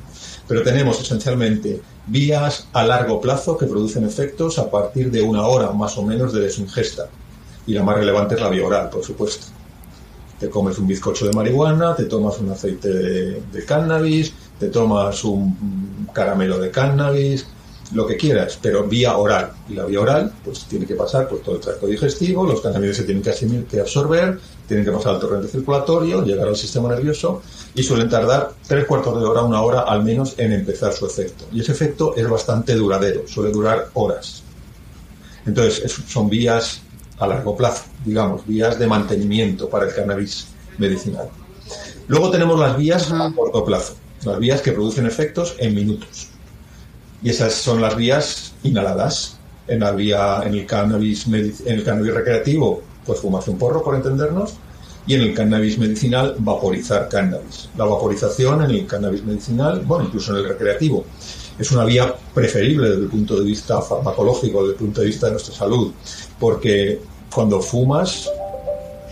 [0.47, 5.71] Pero tenemos esencialmente vías a largo plazo que producen efectos a partir de una hora
[5.71, 7.07] más o menos de su ingesta.
[7.65, 9.45] Y la más relevante es la vía oral, por supuesto.
[10.39, 16.07] Te comes un bizcocho de marihuana, te tomas un aceite de cannabis, te tomas un
[16.11, 17.45] caramelo de cannabis,
[17.93, 19.51] lo que quieras, pero vía oral.
[19.69, 22.97] Y la vía oral, pues tiene que pasar por todo el tracto digestivo, los cannabinoides
[22.97, 27.41] se tienen que, que absorber, tienen que pasar al torrente circulatorio, llegar al sistema nervioso
[27.75, 31.45] y suelen tardar tres cuartos de hora, una hora al menos en empezar su efecto.
[31.51, 34.43] Y ese efecto es bastante duradero, suele durar horas.
[35.45, 36.81] Entonces, son vías
[37.19, 41.29] a largo plazo, digamos, vías de mantenimiento para el cannabis medicinal.
[42.07, 43.93] Luego tenemos las vías a corto plazo,
[44.25, 46.30] las vías que producen efectos en minutos.
[47.23, 49.37] Y esas son las vías inhaladas.
[49.67, 53.95] En la vía, en el cannabis, en el cannabis recreativo, pues fumarse un porro, por
[53.95, 54.55] entendernos,
[55.07, 57.69] y en el cannabis medicinal, vaporizar cannabis.
[57.77, 61.05] La vaporización en el cannabis medicinal, bueno, incluso en el recreativo,
[61.57, 65.27] es una vía preferible desde el punto de vista farmacológico, desde el punto de vista
[65.27, 65.91] de nuestra salud,
[66.39, 67.01] porque
[67.33, 68.29] cuando fumas,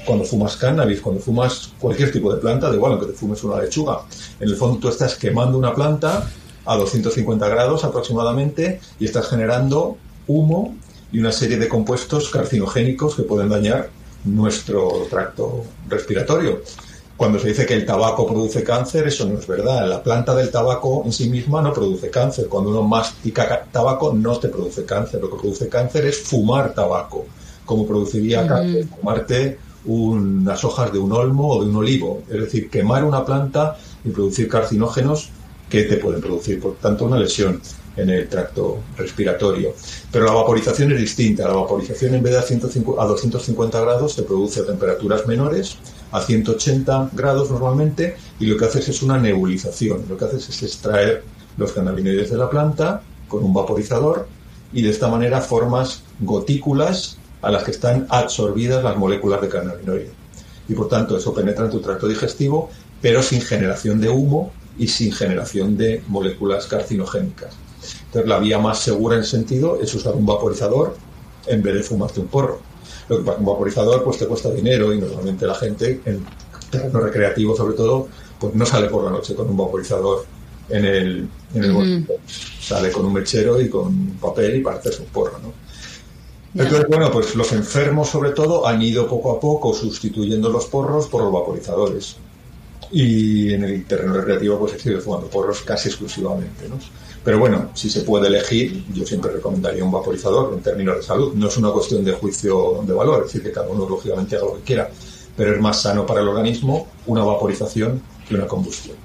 [0.05, 3.61] cuando fumas cannabis, cuando fumas cualquier tipo de planta, de igual que te fumes una
[3.61, 4.01] lechuga,
[4.39, 6.29] en el fondo tú estás quemando una planta
[6.69, 10.75] a 250 grados aproximadamente y estás generando humo
[11.11, 13.89] y una serie de compuestos carcinogénicos que pueden dañar
[14.23, 16.61] nuestro tracto respiratorio.
[17.17, 19.89] Cuando se dice que el tabaco produce cáncer, eso no es verdad.
[19.89, 22.47] La planta del tabaco en sí misma no produce cáncer.
[22.47, 25.21] Cuando uno mastica tabaco no te produce cáncer.
[25.21, 27.25] Lo que produce cáncer es fumar tabaco,
[27.65, 32.21] como produciría cáncer fumarte unas hojas de un olmo o de un olivo.
[32.29, 35.31] Es decir, quemar una planta y producir carcinógenos
[35.69, 37.61] que te pueden producir, por tanto, una lesión
[37.95, 39.73] en el tracto respiratorio.
[40.11, 41.47] Pero la vaporización es distinta.
[41.47, 45.77] La vaporización en vez de a, 150, a 250 grados se produce a temperaturas menores,
[46.11, 50.05] a 180 grados normalmente, y lo que haces es una nebulización.
[50.09, 51.23] Lo que haces es extraer
[51.57, 54.27] los cannabinoides de la planta con un vaporizador
[54.71, 60.11] y de esta manera formas gotículas a las que están absorbidas las moléculas de cannabinoide.
[60.67, 62.69] Y por tanto eso penetra en tu tracto digestivo,
[63.01, 67.53] pero sin generación de humo y sin generación de moléculas carcinogénicas.
[68.05, 70.95] Entonces, la vía más segura en sentido es usar un vaporizador
[71.45, 72.59] en vez de fumarte un porro.
[73.07, 76.25] Lo que pasa un vaporizador pues te cuesta dinero y normalmente la gente, en
[76.71, 78.07] terreno recreativo sobre todo,
[78.39, 80.25] pues no sale por la noche con un vaporizador
[80.69, 82.07] en el, en el
[82.61, 85.53] Sale con un mechero y con papel y hacerse un porro, ¿no?
[86.53, 91.07] Entonces, bueno, pues los enfermos sobre todo han ido poco a poco sustituyendo los porros
[91.07, 92.17] por los vaporizadores.
[92.91, 96.79] Y en el terreno recreativo pues he sido fumando porros casi exclusivamente, ¿no?
[97.23, 101.33] Pero bueno, si se puede elegir, yo siempre recomendaría un vaporizador en términos de salud.
[101.35, 104.45] No es una cuestión de juicio de valor, es decir, que cada uno lógicamente haga
[104.45, 104.89] lo que quiera,
[105.35, 108.95] pero es más sano para el organismo una vaporización que una combustión.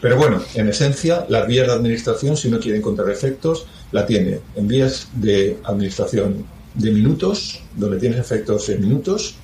[0.00, 4.40] Pero bueno, en esencia, las vías de administración, si uno quiere encontrar efectos, la tiene
[4.56, 9.36] en vías de administración de minutos, donde tienes efectos en minutos,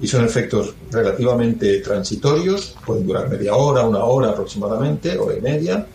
[0.00, 5.86] y son efectos relativamente transitorios, pueden durar media hora, una hora aproximadamente, hora y media,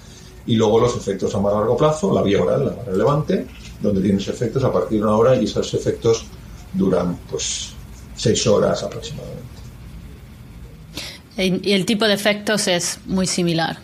[0.46, 3.46] y luego los efectos a más largo plazo, la vía oral, la más relevante,
[3.80, 6.26] donde tienes efectos a partir de una hora y esos efectos
[6.74, 7.74] duran pues
[8.16, 9.42] seis horas aproximadamente.
[11.38, 13.80] Y el tipo de efectos es muy similar,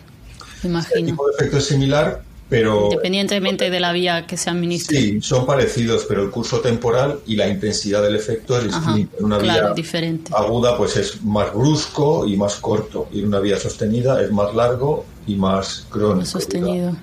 [0.62, 0.98] imagino.
[0.98, 2.84] El tipo de efecto es similar, pero...
[2.84, 4.98] Independientemente de la vía que se administre.
[4.98, 9.18] Sí, son parecidos, pero el curso temporal y la intensidad del efecto es distinto.
[9.18, 10.32] En una vía diferente.
[10.34, 14.54] aguda pues es más brusco y más corto, y en una vía sostenida es más
[14.54, 16.26] largo y más crónico.
[16.26, 16.96] sostenido.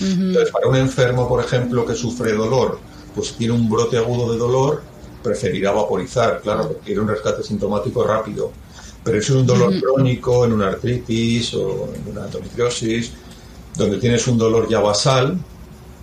[0.00, 2.78] Entonces, para un enfermo, por ejemplo, que sufre dolor,
[3.14, 4.82] pues tiene un brote agudo de dolor,
[5.22, 8.52] preferirá vaporizar, claro, porque quiere un rescate sintomático rápido.
[9.02, 13.12] Pero si es un dolor crónico, en una artritis o en una endometriosis,
[13.76, 15.38] donde tienes un dolor ya basal,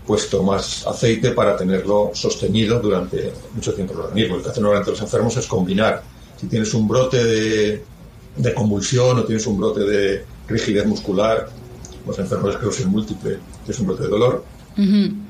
[0.05, 4.38] pues tomas aceite para tenerlo sostenido durante mucho tiempo el organismo.
[4.38, 6.03] Lo que hacen durante los enfermos es combinar.
[6.39, 7.84] Si tienes un brote de,
[8.36, 11.49] de convulsión o tienes un brote de rigidez muscular,
[12.05, 14.43] los enfermos de esclerosis múltiple, que es un brote de dolor,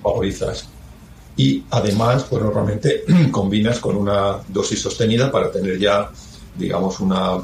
[0.01, 0.67] vaporizas.
[1.35, 6.09] Y además, pues normalmente combinas con una dosis sostenida para tener ya,
[6.57, 7.37] digamos, una,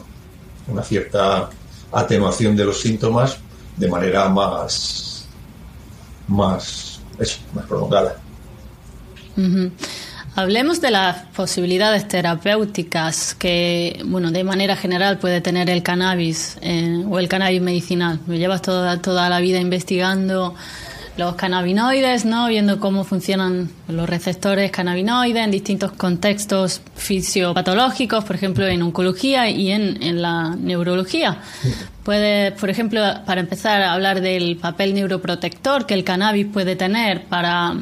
[0.68, 1.50] una cierta
[1.92, 3.38] atenuación de los síntomas
[3.78, 5.26] de manera más,
[6.28, 7.00] más,
[7.54, 8.18] más prolongada.
[10.36, 17.04] Hablemos de las posibilidades terapéuticas que, bueno, de manera general puede tener el cannabis eh,
[17.10, 18.20] o el cannabis medicinal.
[18.28, 20.54] Me llevas toda, toda la vida investigando
[21.18, 22.48] los cannabinoides, ¿no?
[22.48, 29.72] Viendo cómo funcionan los receptores cannabinoides en distintos contextos fisiopatológicos, por ejemplo, en oncología y
[29.72, 31.40] en, en la neurología.
[32.04, 37.26] Puedes, por ejemplo, para empezar a hablar del papel neuroprotector que el cannabis puede tener
[37.26, 37.76] para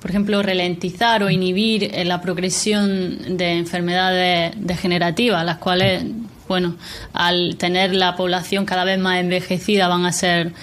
[0.00, 6.04] por ejemplo, ralentizar o inhibir la progresión de enfermedades degenerativas, las cuales,
[6.48, 6.76] bueno,
[7.12, 10.54] al tener la población cada vez más envejecida van a ser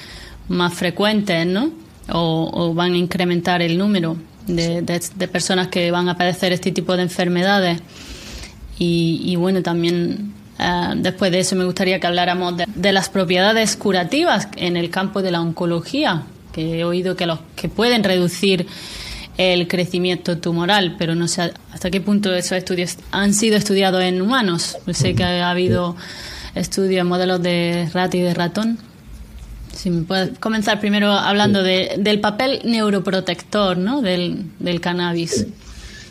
[0.47, 1.71] más frecuentes, ¿no?
[2.09, 5.01] O, van a incrementar el número de,
[5.31, 7.81] personas que van a padecer este tipo de enfermedades.
[8.79, 14.47] Y, bueno, también eh, después de eso me gustaría que habláramos de las propiedades curativas
[14.55, 18.67] en el campo de la oncología, que he oído que los que pueden reducir
[19.37, 24.21] el crecimiento tumoral, pero no sé hasta qué punto esos estudios han sido estudiados en
[24.21, 24.77] humanos.
[24.91, 25.95] Sé que ha habido
[26.55, 28.79] estudios en modelos de rata y de ratón.
[29.77, 34.01] Si me puedes comenzar primero hablando del papel neuroprotector ¿no?
[34.01, 35.45] del, cannabis.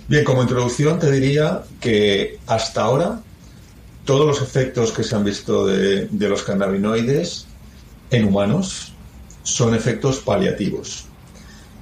[0.08, 3.20] Bien, como introducción te diría que hasta ahora
[4.04, 7.46] todos los efectos que se han visto de, de los cannabinoides
[8.10, 8.92] en humanos
[9.42, 11.06] son efectos paliativos.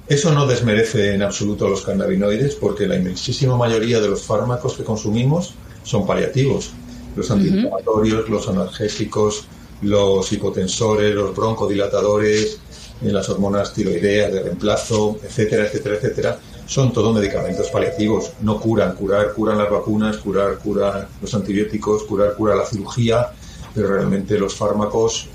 [0.07, 4.75] Eso no desmerece en absoluto a los cannabinoides porque la inmensísima mayoría de los fármacos
[4.75, 6.71] que consumimos son paliativos.
[7.15, 9.45] Los antiinflamatorios, los analgésicos,
[9.85, 12.59] los hipotensores, los broncodilatadores,
[13.01, 18.31] eh, las hormonas tiroideas de reemplazo, etcétera, etcétera, etcétera, son todos medicamentos paliativos.
[18.41, 23.31] No curan, curar, curan las vacunas, curar, curan los antibióticos, curar, cura la cirugía,
[23.73, 25.27] pero realmente los fármacos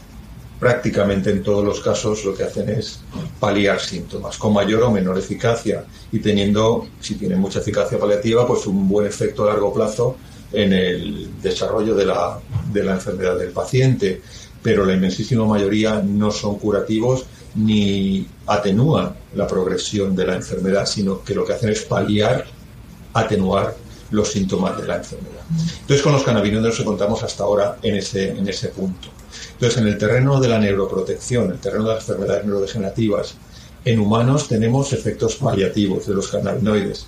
[0.58, 3.00] prácticamente en todos los casos lo que hacen es
[3.38, 8.66] paliar síntomas con mayor o menor eficacia y teniendo, si tienen mucha eficacia paliativa, pues
[8.66, 10.16] un buen efecto a largo plazo
[10.52, 12.40] en el desarrollo de la,
[12.72, 14.20] de la enfermedad del paciente,
[14.62, 17.24] pero la inmensísima mayoría no son curativos
[17.54, 22.44] ni atenúan la progresión de la enfermedad, sino que lo que hacen es paliar,
[23.12, 23.74] atenuar
[24.10, 25.42] los síntomas de la enfermedad.
[25.80, 29.08] Entonces, con los cannabinoides nos encontramos hasta ahora en ese, en ese punto.
[29.52, 33.34] Entonces, en el terreno de la neuroprotección, el terreno de las enfermedades neurodegenerativas,
[33.84, 37.06] en humanos tenemos efectos paliativos de los cannabinoides.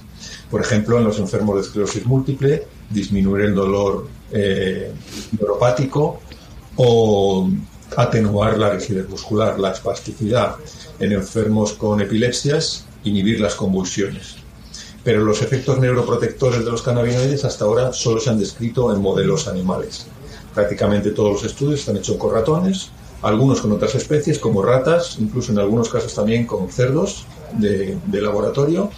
[0.51, 4.93] Por ejemplo, en los enfermos de esclerosis múltiple, disminuir el dolor eh,
[5.39, 6.21] neuropático
[6.77, 7.49] o
[7.97, 10.57] atenuar la rigidez muscular, la espasticidad.
[10.99, 14.37] En enfermos con epilepsias, inhibir las convulsiones.
[15.05, 19.49] Pero los efectos neuroprotectores de los cannabinoides hasta ahora solo se han descrito en modelos
[19.49, 20.07] animales.
[20.55, 22.91] Prácticamente todos los estudios están hechos con ratones,
[23.23, 27.25] algunos con otras especies como ratas, incluso en algunos casos también con cerdos
[27.59, 28.91] de, de laboratorio,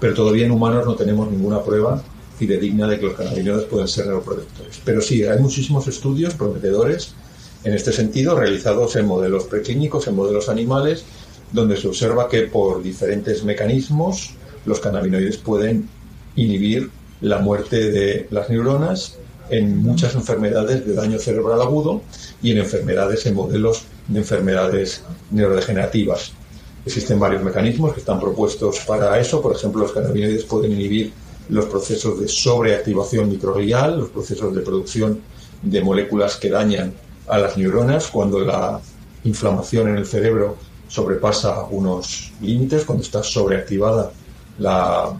[0.00, 2.02] pero todavía en humanos no tenemos ninguna prueba
[2.38, 4.80] fidedigna de que los cannabinoides pueden ser neuroprotectores.
[4.84, 7.14] Pero sí, hay muchísimos estudios prometedores
[7.64, 11.04] en este sentido, realizados en modelos preclínicos, en modelos animales,
[11.52, 14.34] donde se observa que por diferentes mecanismos
[14.64, 15.88] los cannabinoides pueden
[16.36, 19.16] inhibir la muerte de las neuronas
[19.50, 22.02] en muchas enfermedades de daño cerebral agudo
[22.42, 26.32] y en enfermedades, en modelos de enfermedades neurodegenerativas.
[26.86, 29.42] Existen varios mecanismos que están propuestos para eso.
[29.42, 31.12] Por ejemplo, los cannabinoides pueden inhibir
[31.48, 35.20] los procesos de sobreactivación microglial, los procesos de producción
[35.62, 36.92] de moléculas que dañan
[37.26, 38.80] a las neuronas cuando la
[39.24, 40.56] inflamación en el cerebro
[40.88, 44.12] sobrepasa unos límites, cuando está sobreactivada
[44.58, 45.12] la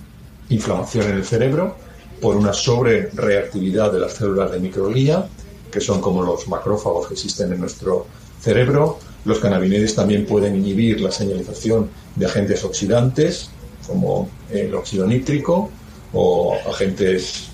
[0.49, 1.77] inflamación en el cerebro
[2.21, 5.29] por una sobrereactividad de las células de microglía,
[5.71, 8.07] que son como los macrófagos que existen en nuestro
[8.41, 8.99] cerebro.
[9.25, 13.51] Los cannabinoides también pueden inhibir la señalización de agentes oxidantes,
[13.87, 15.71] como el óxido nítrico,
[16.13, 17.51] o agentes,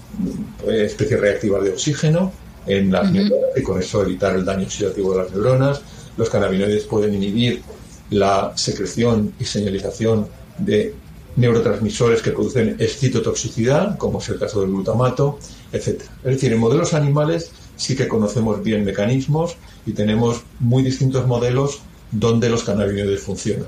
[0.67, 2.33] eh, especies reactivas de oxígeno
[2.67, 5.83] en las neuronas y con eso evitar el daño oxidativo de las neuronas.
[6.17, 7.63] Los cannabinoides pueden inhibir
[8.11, 10.29] la secreción y señalización
[10.59, 10.95] de
[11.37, 15.39] neurotransmisores que producen excitotoxicidad, como es el caso del glutamato,
[15.73, 16.03] etc.
[16.25, 21.81] Es decir, en modelos animales sí que conocemos bien mecanismos y tenemos muy distintos modelos
[22.13, 23.67] donde los cannabinoides funcionan.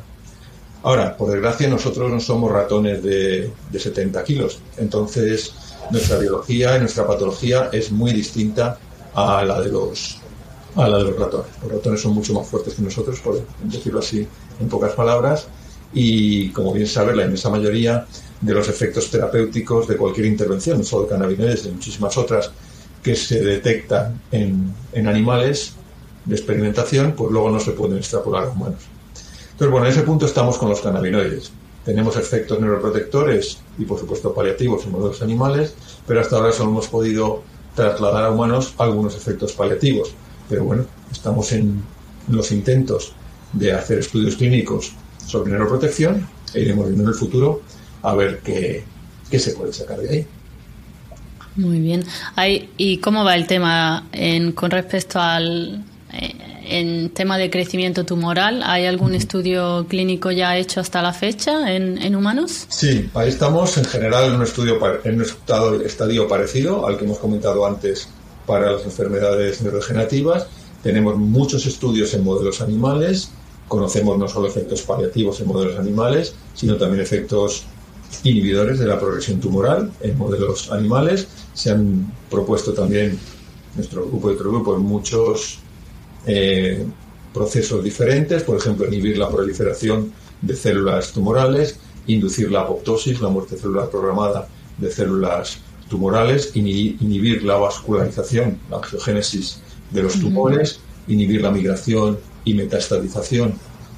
[0.86, 5.52] Ahora, por desgracia, nosotros no somos ratones de, 70 kilos, entonces
[5.90, 8.78] nuestra biología y nuestra patología es muy distinta
[9.12, 10.20] a la de los
[10.76, 11.46] de ratones.
[11.60, 14.28] Los ratones son mucho más fuertes que nosotros, por decirlo así
[14.60, 15.48] en pocas palabras,
[15.92, 18.06] y como bien sabes, la inmensa mayoría
[18.40, 22.52] de los efectos terapéuticos de cualquier intervención, no solo de cannabinoides, de muchísimas otras
[23.02, 25.72] que se detectan en, en animales
[26.24, 28.95] de experimentación, pues luego no se pueden extrapolar a humanos.
[29.56, 31.50] Entonces, bueno, en ese punto estamos con los cannabinoides.
[31.82, 35.72] Tenemos efectos neuroprotectores y, por supuesto, paliativos en modelos animales,
[36.06, 37.42] pero hasta ahora solo hemos podido
[37.74, 40.10] trasladar a humanos algunos efectos paliativos.
[40.50, 41.82] Pero bueno, estamos en
[42.28, 43.14] los intentos
[43.54, 44.92] de hacer estudios clínicos
[45.26, 47.62] sobre neuroprotección e iremos viendo en el futuro
[48.02, 48.84] a ver qué,
[49.30, 50.26] qué se puede sacar de ahí.
[51.56, 52.04] Muy bien.
[52.76, 54.06] ¿Y cómo va el tema
[54.54, 55.82] con respecto al,
[56.68, 62.16] en tema de crecimiento tumoral, ¿hay algún estudio clínico ya hecho hasta la fecha en,
[62.16, 62.66] humanos?
[62.68, 67.04] Sí, ahí estamos en general en un estudio en un estado, estadio parecido al que
[67.04, 68.08] hemos comentado antes
[68.46, 70.46] para las enfermedades neurodegenerativas.
[70.82, 73.30] Tenemos muchos estudios en modelos animales,
[73.68, 77.64] conocemos no solo efectos paliativos en modelos animales, sino también efectos
[78.22, 81.28] inhibidores de la progresión tumoral en modelos animales.
[81.54, 83.18] Se han propuesto también
[83.74, 85.60] nuestro grupo y otro grupo en muchos
[86.26, 86.84] eh,
[87.32, 90.12] procesos diferentes, por ejemplo, inhibir la proliferación
[90.42, 94.48] de células tumorales, inducir la apoptosis, la muerte celular programada
[94.78, 95.58] de células
[95.88, 99.60] tumorales, inhibir la vascularización, la angiogénesis
[99.90, 103.54] de los tumores, inhibir la migración y metastatización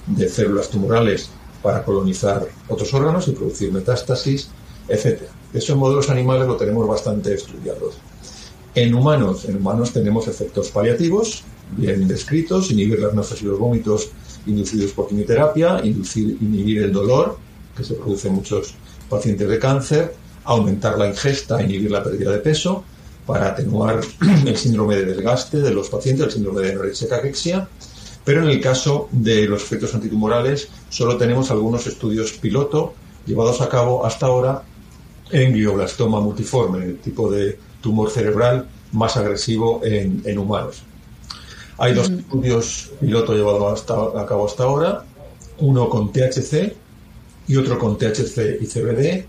[0.07, 1.31] de células tumorales
[1.62, 4.49] para colonizar otros órganos y producir metástasis,
[4.89, 5.22] etc.
[5.53, 7.91] Eso en modelos animales lo tenemos bastante estudiado.
[8.74, 11.43] En humanos, en humanos tenemos efectos paliativos,
[11.76, 14.10] bien descritos, inhibir las náuseas y los vómitos
[14.46, 17.38] inducidos por quimioterapia, inhibir el dolor,
[17.76, 18.74] que se produce en muchos
[19.08, 20.14] pacientes de cáncer,
[20.44, 22.84] aumentar la ingesta, inhibir la pérdida de peso,
[23.26, 24.00] para atenuar
[24.46, 27.68] el síndrome de desgaste de los pacientes, el síndrome de anorexia.
[28.24, 32.94] Pero en el caso de los efectos antitumorales, solo tenemos algunos estudios piloto
[33.26, 34.62] llevados a cabo hasta ahora
[35.30, 40.82] en glioblastoma multiforme, el tipo de tumor cerebral más agresivo en, humanos.
[41.79, 42.18] Hay dos mm.
[42.18, 45.05] estudios piloto llevados a cabo hasta ahora,
[45.61, 46.74] uno con THC
[47.47, 49.26] y otro con THC y CBD.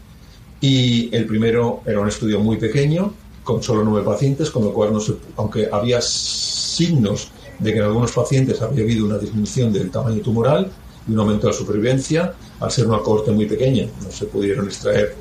[0.62, 4.91] Y el primero era un estudio muy pequeño, con solo nueve pacientes, con lo cual,
[4.91, 5.00] no
[5.38, 10.72] aunque había signos de que en algunos pacientes había habido una disminución del tamaño tumoral
[11.08, 14.66] y un aumento de la supervivencia, al ser una corte muy pequeña, no se pudieron
[14.66, 15.16] extraer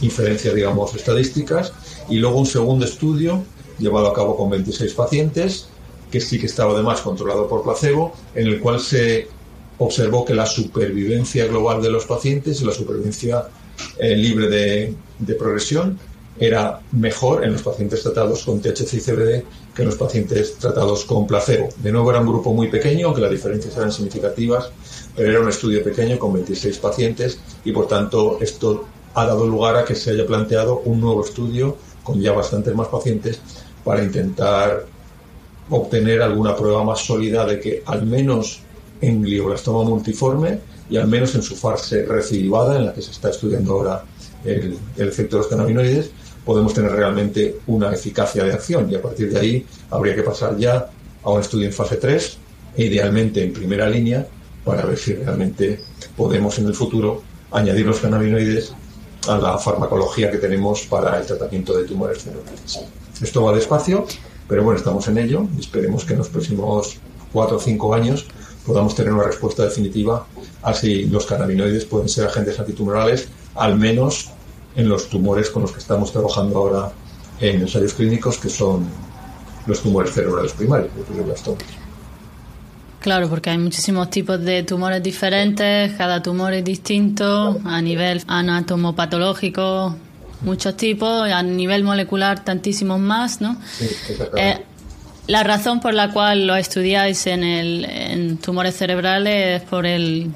[0.00, 1.72] inferencias, digamos, estadísticas.
[2.08, 3.42] Y luego un segundo estudio
[3.78, 5.68] llevado a cabo con 26 pacientes,
[6.10, 9.28] que sí que estaba además controlado por placebo, en el cual se
[9.78, 13.48] observó que la supervivencia global de los pacientes la supervivencia
[13.98, 15.98] eh, libre de, de, progresión
[16.38, 19.44] era mejor en los pacientes tratados con THC y CBD
[19.74, 21.68] que en los pacientes tratados con placebo.
[21.82, 24.70] De nuevo era un grupo muy pequeño, aunque las diferencias eran significativas,
[25.14, 29.76] pero era un estudio pequeño con 26 pacientes y por tanto esto ha dado lugar
[29.76, 33.40] a que se haya planteado un nuevo estudio con ya bastantes más pacientes
[33.84, 34.86] para intentar
[35.70, 38.60] obtener alguna prueba más sólida de que al menos
[39.00, 40.58] en glioblastoma multiforme
[40.88, 44.04] y al menos en su fase recidivada, en la que se está estudiando ahora
[44.44, 46.10] el, efecto de los cannabinoides,
[46.44, 50.56] podemos tener realmente una eficacia de acción y a partir de ahí habría que pasar
[50.56, 50.88] ya
[51.22, 52.38] a un estudio en fase 3
[52.76, 54.26] e idealmente en primera línea
[54.64, 55.80] para ver si realmente
[56.16, 58.72] podemos en el futuro añadir los cannabinoides
[59.26, 62.80] a la farmacología que tenemos para el tratamiento de tumores cerebrales.
[63.20, 64.06] Esto va despacio,
[64.48, 66.98] pero bueno, estamos en ello y esperemos que en los próximos
[67.32, 68.26] cuatro o cinco años
[68.64, 70.26] podamos tener una respuesta definitiva
[70.62, 74.30] a si los cannabinoides pueden ser agentes antitumorales, al menos
[74.74, 76.92] en los tumores con los que estamos trabajando ahora
[77.40, 78.86] en ensayos clínicos, que son
[79.66, 81.56] los tumores cerebrales primarios, los.
[83.00, 89.94] Claro, porque hay muchísimos tipos de tumores diferentes, cada tumor es distinto a nivel anatomopatológico,
[90.46, 93.60] muchos tipos, a nivel molecular tantísimos más, ¿no?
[93.76, 93.88] Sí,
[94.36, 94.62] eh,
[95.26, 100.30] la razón por la cual lo estudiáis en, el, en tumores cerebrales es por el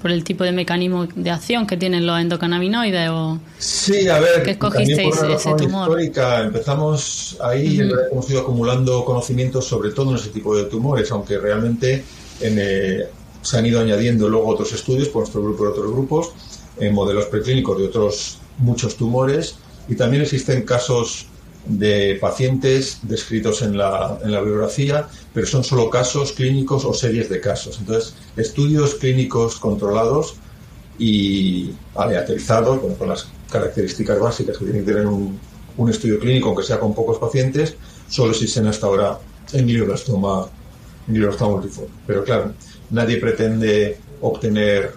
[0.00, 4.42] por el tipo de mecanismo de acción que tienen los endocannabinoides o sí a ver
[4.42, 5.88] ¿qué escogisteis ese tumor.
[5.88, 11.10] histórica empezamos ahí y hemos ido acumulando conocimientos sobre todo en ese tipo de tumores
[11.10, 12.04] aunque realmente
[12.42, 13.08] eh,
[13.40, 16.32] se han ido añadiendo luego otros estudios por nuestro grupo y otros grupos
[16.78, 19.56] en modelos preclínicos de otros muchos tumores
[19.88, 21.26] y también existen casos
[21.66, 27.28] de pacientes descritos en la, en la bibliografía, pero son solo casos clínicos o series
[27.30, 27.78] de casos.
[27.78, 30.36] Entonces, estudios clínicos controlados
[30.98, 35.38] y aleatorizados, con las características básicas que tienen que tener un,
[35.76, 37.76] un, estudio clínico, aunque sea con pocos pacientes,
[38.08, 39.18] solo existen hasta ahora
[39.52, 40.46] en glioblastoma,
[41.08, 41.94] en glioblastoma multiforme.
[42.06, 42.52] Pero claro,
[42.90, 44.92] nadie pretende obtener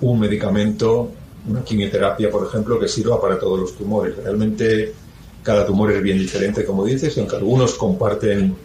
[0.00, 1.10] un medicamento,
[1.48, 4.16] una quimioterapia, por ejemplo, que sirva para todos los tumores.
[4.16, 4.94] Realmente
[5.42, 8.56] cada tumor es bien diferente, como dices, aunque algunos comparten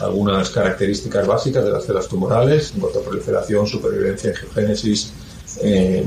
[0.00, 5.12] algunas características básicas de las células tumorales, en cuanto a proliferación, supervivencia, geogénesis,
[5.62, 6.04] eh,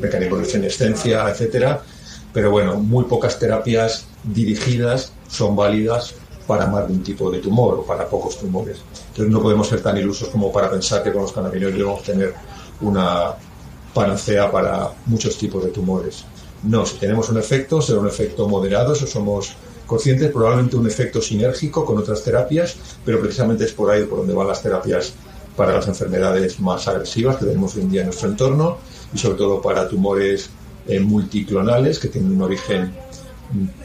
[0.00, 1.82] mecanismos de senescencia, etcétera.
[2.32, 6.14] Pero bueno, muy pocas terapias dirigidas son válidas
[6.46, 8.78] para más de un tipo de tumor o para pocos tumores.
[9.08, 12.04] Entonces no podemos ser tan ilusos como para pensar que con los cannabinoides vamos a
[12.04, 12.34] tener
[12.80, 13.34] una
[13.94, 16.24] panacea para muchos tipos de tumores.
[16.62, 19.54] No, si tenemos un efecto, será un efecto moderado, eso somos
[19.86, 24.34] conscientes, probablemente un efecto sinérgico con otras terapias, pero precisamente es por ahí por donde
[24.34, 25.12] van las terapias
[25.56, 28.78] para las enfermedades más agresivas que tenemos hoy en día en nuestro entorno
[29.14, 30.50] y sobre todo para tumores
[30.86, 32.92] eh, multiclonales que tienen un origen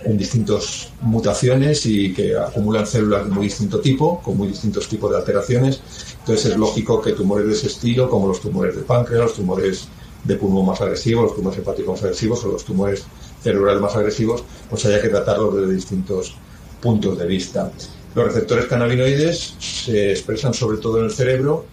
[0.04, 5.12] en distintas mutaciones y que acumulan células de muy distinto tipo, con muy distintos tipos
[5.12, 5.82] de alteraciones.
[6.20, 9.88] Entonces es lógico que tumores de ese estilo, como los tumores de páncreas, los tumores
[10.30, 13.04] de pulmón más agresivos, los tumores hepáticos más agresivos o los tumores
[13.44, 16.36] cerebrales más agresivos, pues haya que tratarlos desde distintos
[16.80, 17.72] puntos de vista.
[18.14, 21.66] Los receptores cannabinoides se expresan sobre todo en el cerebro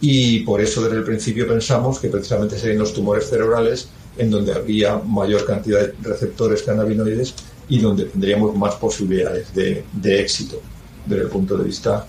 [0.00, 3.88] y por eso desde el principio pensamos que precisamente serían los tumores cerebrales
[4.18, 7.34] en donde habría mayor cantidad de receptores cannabinoides
[7.68, 10.60] y donde tendríamos más posibilidades de, de éxito
[11.06, 12.06] desde el punto de vista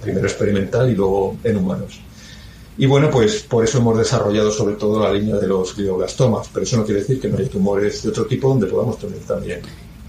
[0.00, 2.00] primero experimental y luego en humanos.
[2.76, 6.64] Y bueno, pues por eso hemos desarrollado sobre todo la línea de los glioblastomas, pero
[6.64, 9.60] eso no quiere decir que no haya tumores de otro tipo donde podamos tener también.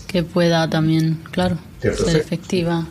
[0.07, 2.85] Que pueda también, claro, ser efectiva.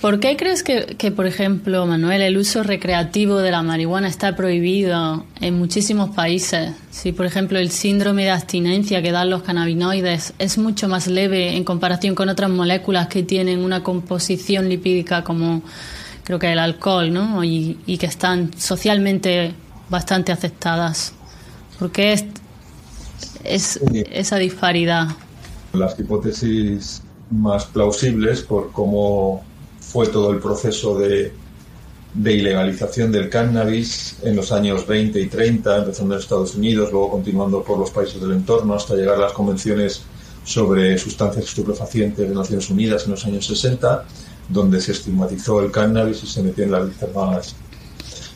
[0.00, 4.34] ¿Por qué crees que, que, por ejemplo, Manuel, el uso recreativo de la marihuana está
[4.34, 6.72] prohibido en muchísimos países?
[6.90, 11.54] Si, por ejemplo, el síndrome de abstinencia que dan los cannabinoides es mucho más leve
[11.54, 15.62] en comparación con otras moléculas que tienen una composición lipídica como
[16.30, 17.42] creo que el alcohol, ¿no?
[17.42, 19.52] Y, que están socialmente
[19.88, 21.12] bastante aceptadas.
[21.76, 22.24] ¿Por qué es,
[23.42, 23.80] es
[24.12, 25.08] esa disparidad?
[25.72, 27.02] Las hipótesis
[27.32, 29.42] más plausibles por cómo
[29.80, 31.32] fue todo el proceso de,
[32.14, 37.64] ilegalización del cannabis en los años 20 y 30, empezando en Estados Unidos, luego continuando
[37.64, 40.02] por los países del entorno hasta llegar a las convenciones
[40.44, 44.04] sobre sustancias estupefacientes de Naciones Unidas en los años 60,
[44.50, 47.54] donde se estigmatizó el cannabis y se metió en las listas más,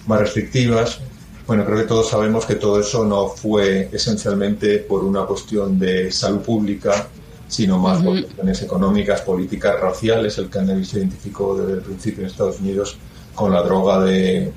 [0.07, 1.01] más restrictivas.
[1.47, 6.11] Bueno, creo que todos sabemos que todo eso no fue esencialmente por una cuestión de
[6.11, 7.09] salud pública,
[7.49, 10.39] sino más por cuestiones económicas, políticas, raciales.
[10.39, 12.97] El cannabis se identificó desde el principio en Estados Unidos
[13.35, 14.53] con la droga de,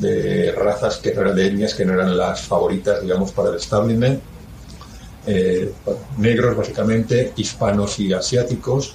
[0.00, 3.56] de, razas que no eran de etnias que no eran las favoritas, digamos, para el
[3.56, 4.20] establishment.
[5.26, 5.72] Eh,
[6.18, 8.94] negros, básicamente, hispanos y asiáticos.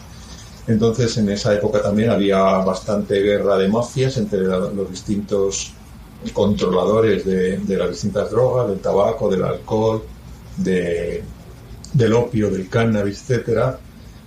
[0.70, 5.74] Entonces, en esa época también había bastante guerra de mafias entre los distintos
[6.32, 10.03] controladores de, las distintas drogas, del tabaco, del alcohol,
[10.57, 11.24] de,
[11.93, 13.80] del opio, del cannabis, etcétera.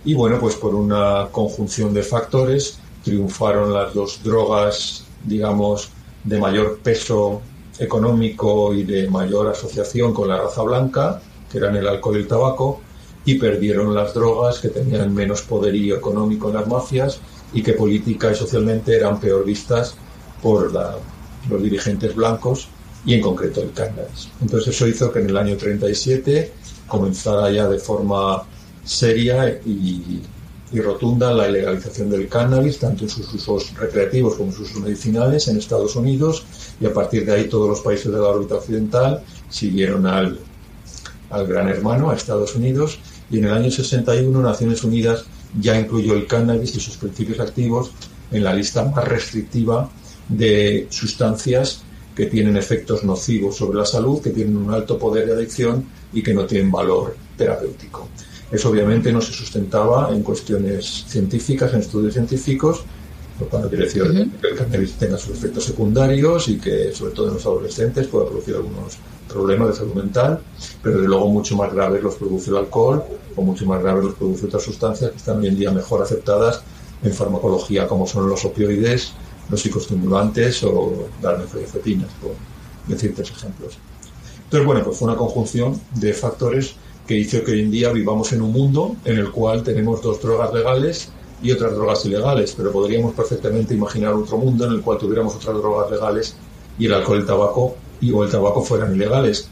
[0.05, 5.90] Y bueno, pues por una conjunción de factores triunfaron las dos drogas, digamos,
[6.24, 7.40] de mayor peso
[7.78, 12.26] económico y de mayor asociación con la raza blanca, que eran el alcohol y el
[12.26, 12.80] tabaco,
[13.24, 17.20] y perdieron las drogas que tenían menos poderío económico en las mafias
[17.52, 19.94] y que política y socialmente eran peor vistas
[20.42, 22.68] por los dirigentes blancos
[23.04, 24.28] y en concreto el cannabis.
[24.40, 26.52] Entonces eso hizo que en el año 37
[26.86, 28.44] comenzara ya de forma
[28.84, 30.22] seria y,
[30.74, 35.46] rotunda la legalización del cannabis, tanto en sus usos recreativos como en sus usos medicinales
[35.48, 36.46] en Estados Unidos,
[36.80, 40.38] y a partir de ahí todos los países de la órbita occidental siguieron al,
[41.28, 42.98] al gran hermano, a Estados Unidos,
[43.33, 45.24] y en el año 61 Naciones Unidas
[45.59, 47.91] ya incluyó el cannabis y sus principios activos
[48.30, 49.91] en la lista más restrictiva
[50.28, 51.83] de sustancias
[52.14, 56.22] que tienen efectos nocivos sobre la salud, que tienen un alto poder de adicción y
[56.22, 58.09] que no tienen valor terapéutico.
[58.51, 62.83] Eso obviamente no se sustentaba en cuestiones científicas, en estudios científicos,
[63.41, 64.03] lo cual quiere decir
[64.43, 68.26] que el cannabis tenga sus efectos secundarios y que, sobre todo en los adolescentes, pueda
[68.26, 68.99] producir algunos
[69.33, 70.41] problemas de salud mental,
[70.83, 73.03] pero de luego mucho más graves los produce el alcohol
[73.35, 76.62] o mucho más graves los produce otras sustancias que están hoy en día mejor aceptadas
[77.03, 79.12] en farmacología, como son los opioides,
[79.51, 82.33] los psicoestimulantes o las benzodiazepinas, por
[82.87, 83.78] decir ejemplos.
[84.45, 86.74] Entonces, bueno, pues fue una conjunción de factores
[87.07, 90.20] que hizo que hoy en día vivamos en un mundo en el cual tenemos dos
[90.20, 91.11] drogas legales
[91.43, 95.57] y otras drogas ilegales, pero podríamos perfectamente imaginar otro mundo en el cual tuviéramos otras
[95.57, 96.37] drogas legales
[96.78, 99.48] y el alcohol y el tabaco y o el tabaco fueran ilegales.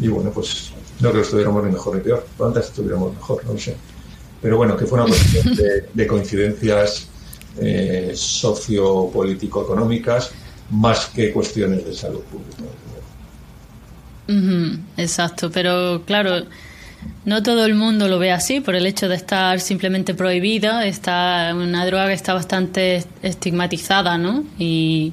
[0.00, 0.70] Y bueno, pues
[1.00, 3.74] no creo que estuviéramos ni mejor ni peor, antes estuviéramos mejor, no lo sé.
[4.40, 5.56] Pero bueno, que fue una cuestión
[5.94, 7.08] de, coincidencias
[7.58, 10.30] eh, sociopolítico-económicas
[10.70, 12.62] más que cuestiones de salud pública
[14.96, 16.46] exacto, pero claro,
[17.24, 21.52] no todo el mundo lo ve así por el hecho de estar simplemente prohibida, está
[21.54, 24.44] una droga que está bastante estigmatizada, ¿no?
[24.58, 25.12] Y,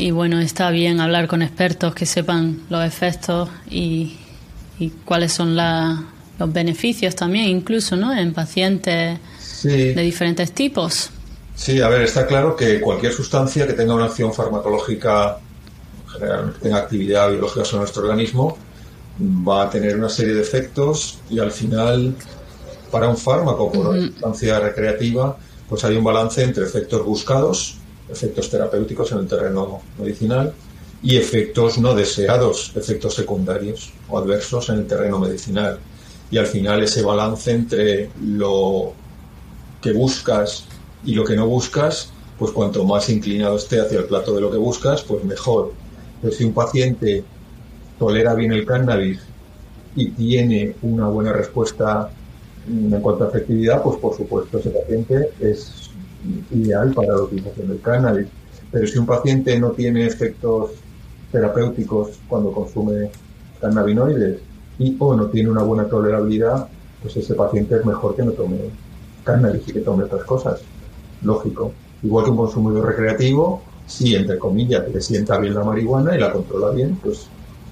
[0.00, 4.16] y bueno, está bien hablar con expertos que sepan los efectos y,
[5.04, 8.16] cuáles son los beneficios también, incluso, ¿no?
[8.16, 9.18] En pacientes
[9.62, 11.10] de diferentes tipos.
[11.54, 15.38] Sí, a ver, está claro que cualquier sustancia que tenga una acción farmacológica
[16.10, 18.56] generalmente tenga actividad biológica sobre nuestro organismo,
[19.20, 22.14] va a tener una serie de efectos y al final,
[22.90, 25.36] para un fármaco, por una sustancia recreativa,
[25.68, 27.79] pues hay un balance entre efectos buscados,
[28.10, 30.52] efectos terapéuticos en el terreno medicinal,
[31.02, 35.78] y efectos no deseados, efectos secundarios o adversos en el terreno medicinal.
[36.30, 38.92] Y al final ese balance entre lo
[39.80, 40.64] que buscas
[41.04, 44.50] y lo que no buscas, pues cuanto más inclinado esté hacia el plato de lo
[44.50, 45.72] que buscas, pues mejor.
[46.20, 47.24] Pero si un paciente
[47.98, 49.20] tolera bien el cannabis
[49.96, 52.10] y tiene una buena respuesta
[52.68, 55.89] en cuanto a efectividad, pues por supuesto ese paciente es
[56.50, 58.26] ideal para la utilización del cannabis.
[58.70, 60.70] Pero si un paciente no tiene efectos
[61.32, 63.10] terapéuticos cuando consume
[63.60, 64.38] cannabinoides
[64.78, 66.68] y o no tiene una buena tolerabilidad,
[67.02, 68.58] pues ese paciente es mejor que no tome
[69.24, 70.60] cannabis y que tome otras cosas.
[71.22, 71.72] lógico.
[72.02, 76.32] Igual que un consumidor recreativo, si entre comillas le sienta bien la marihuana y la
[76.32, 77.26] controla bien, pues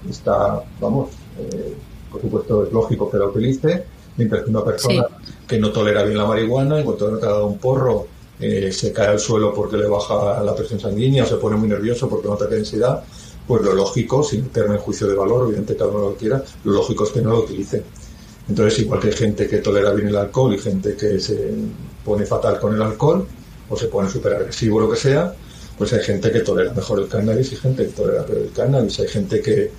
[0.07, 1.73] está, vamos, eh,
[2.11, 3.85] por supuesto es lógico que la utilice,
[4.17, 5.05] mientras que una persona
[5.47, 8.05] que no tolera bien la marihuana, en cuanto le ha dado un porro,
[8.39, 11.67] eh, se cae al suelo porque le baja la presión sanguínea o se pone muy
[11.67, 13.03] nervioso porque no nota densidad,
[13.47, 16.71] pues lo lógico, sin meterme en juicio de valor, obviamente cada uno lo quiera, lo
[16.71, 17.83] lógico es que no lo utilice.
[18.47, 21.53] Entonces, igual que hay gente que tolera bien el alcohol y gente que se
[22.03, 23.27] pone fatal con el alcohol,
[23.69, 25.33] o se pone súper agresivo o lo que sea,
[25.77, 28.99] pues hay gente que tolera mejor el cannabis y gente que tolera peor el cannabis.
[28.99, 29.71] Hay gente que,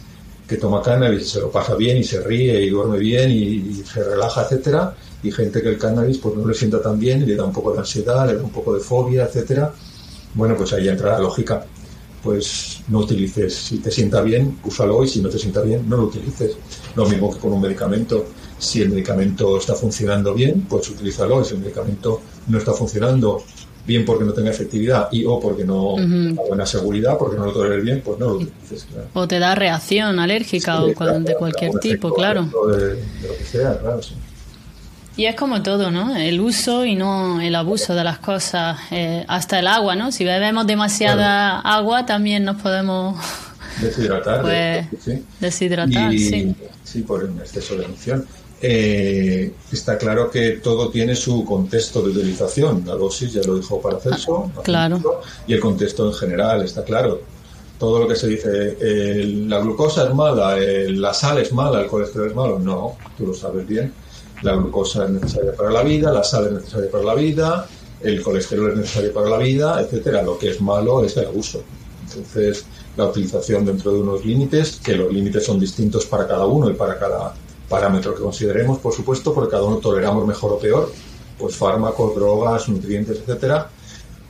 [0.49, 3.83] que toma cannabis y se lo pasa bien y se ríe y duerme bien y,
[3.85, 7.27] se relaja, etcétera, y gente que el cannabis pues no le sienta tan bien y
[7.27, 9.73] le da un poco de ansiedad, le da un poco de fobia, etcétera.
[10.35, 11.65] Bueno, pues ahí entra la lógica.
[12.23, 15.97] Pues no utilices, si te sienta bien, úsalo y si no te sienta bien, no
[15.97, 16.53] lo utilices.
[16.95, 18.27] Lo mismo que con un medicamento.
[18.59, 21.43] Si el medicamento está funcionando bien, pues utilízalo.
[21.45, 23.43] Si el medicamento no está funcionando
[23.87, 27.53] bien porque no tenga efectividad y o porque no tenga buena seguridad, porque no lo
[27.53, 28.87] toleres bien, pues no lo utilices.
[29.15, 32.45] O te da reacción alérgica o de cualquier tipo, claro.
[32.45, 32.97] De,
[33.27, 34.15] lo que sea, claro, sí.
[35.21, 36.17] Y es como todo, ¿no?
[36.17, 38.79] El uso y no el abuso de las cosas.
[38.91, 40.13] Eh, hasta el agua, ¿no?
[40.13, 43.19] Si bebemos demasiada agua, también nos podemos
[43.83, 44.41] deshidratar.
[44.41, 44.87] Pues,
[45.39, 46.57] Deshidratar, sí.
[46.83, 48.25] Sí, por un exceso de emoción.
[48.63, 52.85] Eh, está claro que todo tiene su contexto de utilización.
[52.87, 55.21] La dosis, ya lo dijo Paracelso, ah, claro.
[55.47, 57.21] y el contexto en general, está claro.
[57.79, 58.79] Todo lo que se dice,
[59.47, 63.35] la glucosa es mala, la sal es mala, el colesterol es malo, no, tú lo
[63.35, 63.93] sabes bien.
[64.43, 67.69] La glucosa es necesaria para la vida, la sal es necesaria para la vida,
[68.03, 70.23] el colesterol es necesario para la vida, etcétera.
[70.23, 71.63] Lo que es malo es el abuso.
[72.09, 72.65] Entonces,
[72.97, 76.75] la utilización dentro de unos límites, que los límites son distintos para cada uno y
[76.75, 77.35] para cada
[77.69, 80.91] parámetro que consideremos, por supuesto, porque cada uno toleramos mejor o peor,
[81.39, 83.71] pues fármacos, drogas, nutrientes, etcétera,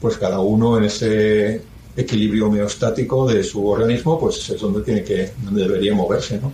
[0.00, 1.62] pues cada uno en ese
[1.96, 6.52] equilibrio homeostático de su organismo, pues es donde tiene que, donde debería moverse, ¿no?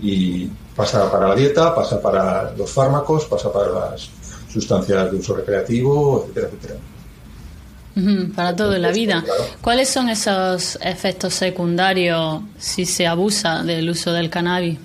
[0.00, 4.08] Y pasa para la dieta, pasa para los fármacos, pasa para las
[4.52, 8.32] sustancias de uso recreativo, etcétera, etcétera.
[8.34, 9.24] para todo en la vida.
[9.60, 14.78] ¿Cuáles son esos efectos secundarios si se abusa del uso del cannabis?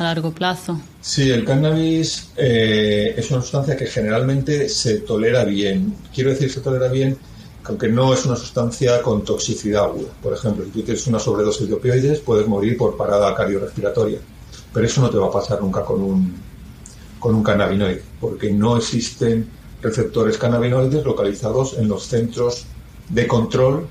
[0.00, 0.80] a largo plazo.
[1.00, 5.94] Sí, el cannabis eh, es una sustancia que generalmente se tolera bien.
[6.14, 7.16] Quiero decir, se tolera bien,
[7.64, 10.10] aunque no es una sustancia con toxicidad aguda.
[10.22, 14.18] Por ejemplo, si tú tienes una sobredosis de opioides, puedes morir por parada cardiorrespiratoria.
[14.72, 16.34] Pero eso no te va a pasar nunca con un,
[17.18, 19.48] con un cannabinoide, porque no existen
[19.82, 22.66] receptores cannabinoides localizados en los centros
[23.08, 23.86] de control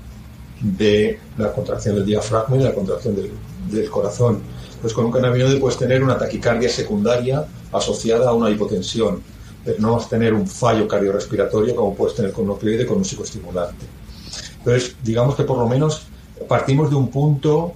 [0.60, 4.42] de la contracción del diafragma y la contracción del, corazón
[4.80, 9.22] pues con un cannabinoide puedes tener una taquicardia secundaria asociada a una hipotensión,
[9.64, 12.98] pero no vas a tener un fallo cardiorrespiratorio como puedes tener con un opioide con
[12.98, 13.86] un psicoestimulante.
[14.58, 16.06] Entonces, digamos que por lo menos
[16.48, 17.74] partimos de un punto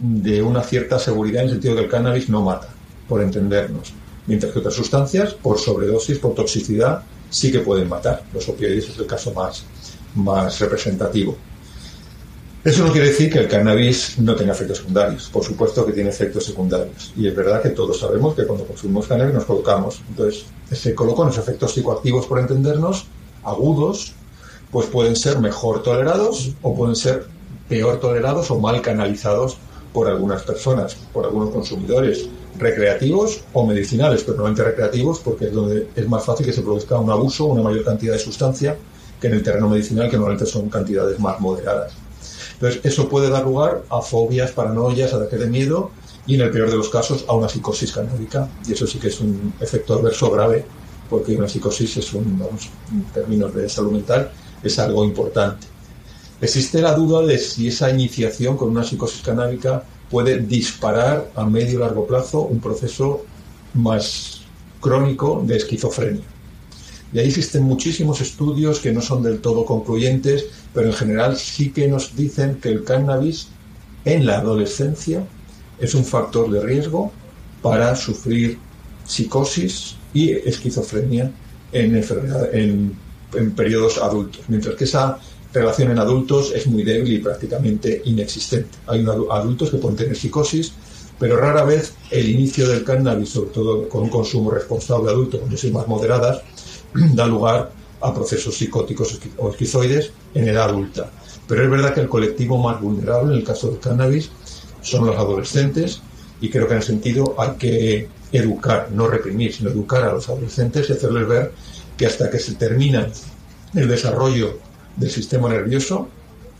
[0.00, 2.68] de una cierta seguridad en el sentido que el cannabis no mata,
[3.08, 3.92] por entendernos.
[4.26, 8.22] Mientras que otras sustancias, por sobredosis, por toxicidad, sí que pueden matar.
[8.32, 9.64] Los opioides es el caso más,
[10.14, 11.36] más representativo.
[12.64, 15.28] Eso no quiere decir que el cannabis no tenga efectos secundarios.
[15.32, 17.12] Por supuesto que tiene efectos secundarios.
[17.16, 20.00] Y es verdad que todos sabemos que cuando consumimos cannabis nos colocamos.
[20.08, 23.06] Entonces, se colocan los efectos psicoactivos, por entendernos,
[23.42, 24.12] agudos,
[24.70, 27.26] pues pueden ser mejor tolerados o pueden ser
[27.68, 29.58] peor tolerados o mal canalizados
[29.92, 32.28] por algunas personas, por algunos consumidores
[32.58, 36.98] recreativos o medicinales, pero normalmente recreativos porque es donde es más fácil que se produzca
[36.98, 38.76] un abuso, una mayor cantidad de sustancia
[39.20, 41.92] que en el terreno medicinal, que normalmente son cantidades más moderadas.
[42.54, 45.90] Entonces, eso puede dar lugar a fobias, paranoias, ataques de miedo
[46.26, 48.48] y, en el peor de los casos, a una psicosis canábica.
[48.66, 50.64] Y eso sí que es un efecto adverso grave,
[51.08, 54.30] porque una psicosis es un, vamos, en términos de salud mental,
[54.62, 55.66] es algo importante.
[56.42, 61.76] Existe la duda de si esa iniciación con una psicosis canábica puede disparar a medio
[61.76, 63.24] y largo plazo un proceso
[63.74, 64.40] más
[64.80, 66.24] crónico de esquizofrenia.
[67.12, 71.70] Y ahí existen muchísimos estudios que no son del todo concluyentes, pero en general sí
[71.70, 73.46] que nos dicen que el cannabis
[74.04, 75.24] en la adolescencia
[75.78, 77.12] es un factor de riesgo
[77.62, 78.58] para sufrir
[79.04, 81.30] psicosis y esquizofrenia
[81.72, 82.96] en,
[83.54, 85.18] periodos adultos, mientras que esa
[85.52, 88.78] relación en adultos es muy débil y prácticamente inexistente.
[88.86, 90.72] Hay adultos que pueden tener psicosis,
[91.18, 95.50] pero rara vez el inicio del cannabis, sobre todo con un consumo responsable adulto, con
[95.50, 96.42] dosis más moderadas,
[97.14, 101.10] da lugar a procesos psicóticos o esquizoides en edad adulta.
[101.46, 104.30] Pero es verdad que el colectivo más vulnerable en el caso del cannabis
[104.80, 106.02] son los adolescentes
[106.40, 110.28] y creo que en ese sentido hay que educar, no reprimir, sino educar a los
[110.28, 111.52] adolescentes y hacerles ver
[111.96, 113.12] que hasta que se terminan
[113.74, 114.58] el desarrollo
[114.96, 116.08] del sistema nervioso,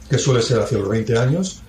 [0.08, 1.62] que suele ser hacia los 20 años,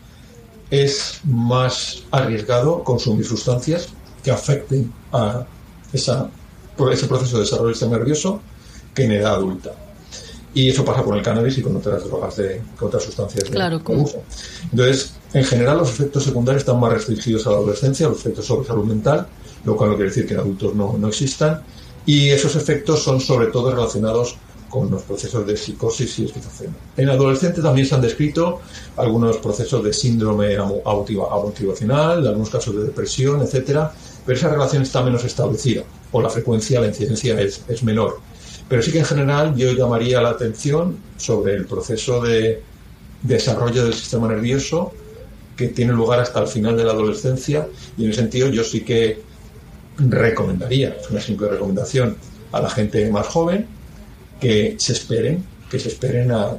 [0.69, 3.89] es más arriesgado consumir sustancias
[4.23, 5.45] que afecten a
[5.91, 6.29] esa,
[6.91, 8.41] ese proceso de desarrollo del sistema nervioso
[8.93, 9.71] que en edad adulta.
[10.55, 13.49] Y eso pasa con el cannabis y con otras drogas, de, con otras sustancias de,
[13.49, 14.21] claro, uso.
[14.71, 18.67] Entonces, en general, los efectos secundarios están más restringidos a la adolescencia, los efectos sobre
[18.67, 19.27] salud mental,
[19.65, 21.61] lo cual no quiere decir que en adultos no, no existan.
[22.05, 24.35] Y esos efectos son sobre todo relacionados
[24.73, 26.75] con los procesos de psicosis y esquizofrenia.
[26.97, 28.59] En adolescentes también se han descrito
[28.97, 33.93] algunos procesos de síndrome motivacional, algunos casos de depresión, etcétera,
[34.25, 38.19] pero esa relación está menos establecida o la frecuencia, la incidencia es, es menor.
[38.67, 42.63] Pero sí que en general yo llamaría la atención sobre el proceso de
[43.21, 44.91] desarrollo del sistema nervioso
[45.55, 48.81] que tiene lugar hasta el final de la adolescencia y en ese sentido yo sí
[48.81, 49.21] que
[49.99, 52.17] recomendaría, es una simple recomendación
[52.51, 53.67] a la gente más joven
[54.39, 56.57] que se esperen, que se esperen a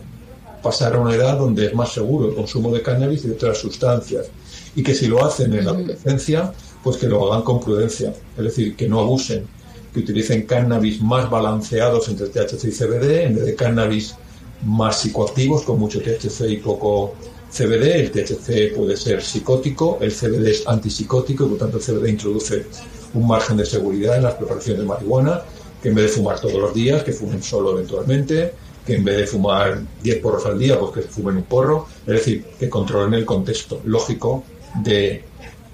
[0.62, 3.58] pasar a una edad donde es más seguro el consumo de cannabis y de otras
[3.58, 4.26] sustancias.
[4.74, 6.52] Y que si lo hacen en la adolescencia,
[6.82, 9.46] pues que lo hagan con prudencia, es decir, que no abusen,
[9.92, 14.16] que utilicen cannabis más balanceados entre THC y CBD en vez de cannabis
[14.64, 17.14] más psicoactivos con mucho THC y poco
[17.52, 18.00] CBD.
[18.00, 22.66] El THC puede ser psicótico, el CBD es antipsicótico y por tanto el CBD introduce
[23.14, 25.42] un margen de seguridad en las preparaciones de marihuana,
[25.84, 28.54] que en vez de fumar todos los días, que fumen solo eventualmente,
[28.86, 32.14] que en vez de fumar 10 porros al día, pues que fumen un porro, es
[32.14, 34.44] decir, que controlen el contexto lógico
[34.82, 35.22] de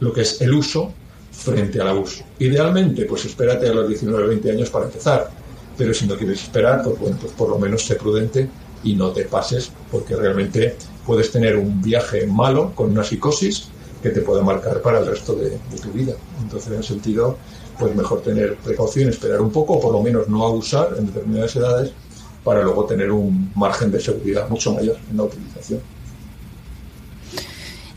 [0.01, 0.93] lo que es el uso
[1.31, 2.25] frente al abuso.
[2.41, 5.31] Idealmente, pues espérate a los 19 o 20 años para empezar,
[5.79, 8.49] pero si no quieres esperar, pues bueno, pues por lo menos sé prudente
[8.83, 10.75] y no te pases, porque realmente
[11.07, 13.69] puedes tener un viaje malo con una psicosis
[14.03, 16.15] que te puede marcar para el resto de, tu vida.
[16.43, 17.39] Entonces, en ese sentido,
[17.81, 21.57] pues mejor tener precaución, esperar un poco, o por lo menos no abusar en determinadas
[21.57, 21.93] edades,
[22.45, 25.81] para luego tener un margen de seguridad mucho mayor en la utilización.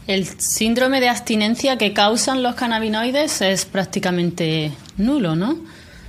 [0.08, 5.58] El síndrome de abstinencia que causan los cannabinoides es prácticamente nulo, ¿no?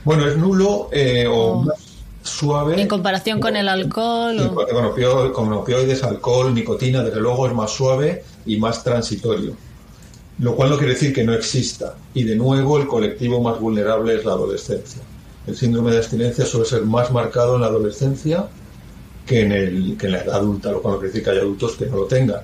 [0.04, 1.78] Bueno, es nulo eh, o, más
[2.22, 2.80] suave.
[2.80, 4.38] En comparación con el alcohol.
[4.40, 5.32] o...
[5.32, 9.56] con opioides, alcohol, nicotina, desde luego es más suave y más transitorio
[10.38, 11.94] lo cual no quiere decir que no exista.
[12.12, 15.02] Y de nuevo, el colectivo más vulnerable es la adolescencia.
[15.46, 18.48] El síndrome de abstinencia suele ser más marcado en la adolescencia
[19.26, 21.40] que en, el, que en la edad adulta, lo cual no quiere decir que haya
[21.40, 22.40] adultos que no lo tengan.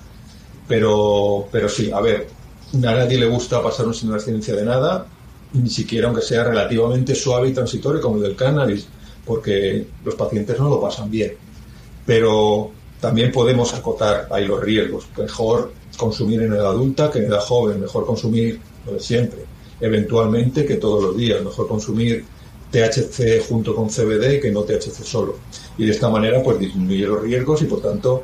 [0.69, 2.29] Pero, pero sí, a ver,
[2.75, 5.07] a nadie le gusta pasar un síndrome de abstinencia de nada,
[5.53, 8.87] ni siquiera aunque sea relativamente suave y transitorio como el del cannabis,
[9.25, 11.33] porque los pacientes no lo pasan bien.
[12.07, 12.71] Pero
[13.01, 15.07] también podemos acotar ahí los riesgos.
[15.17, 19.45] Mejor consumir en edad adulta que en edad joven, mejor consumir lo de siempre,
[19.81, 22.25] eventualmente que todos los días, mejor consumir
[22.71, 25.37] THC junto con CBD que no THC solo.
[25.77, 28.23] Y de esta manera pues disminuir los riesgos y por tanto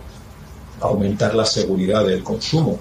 [0.81, 2.79] aumentar la seguridad del consumo.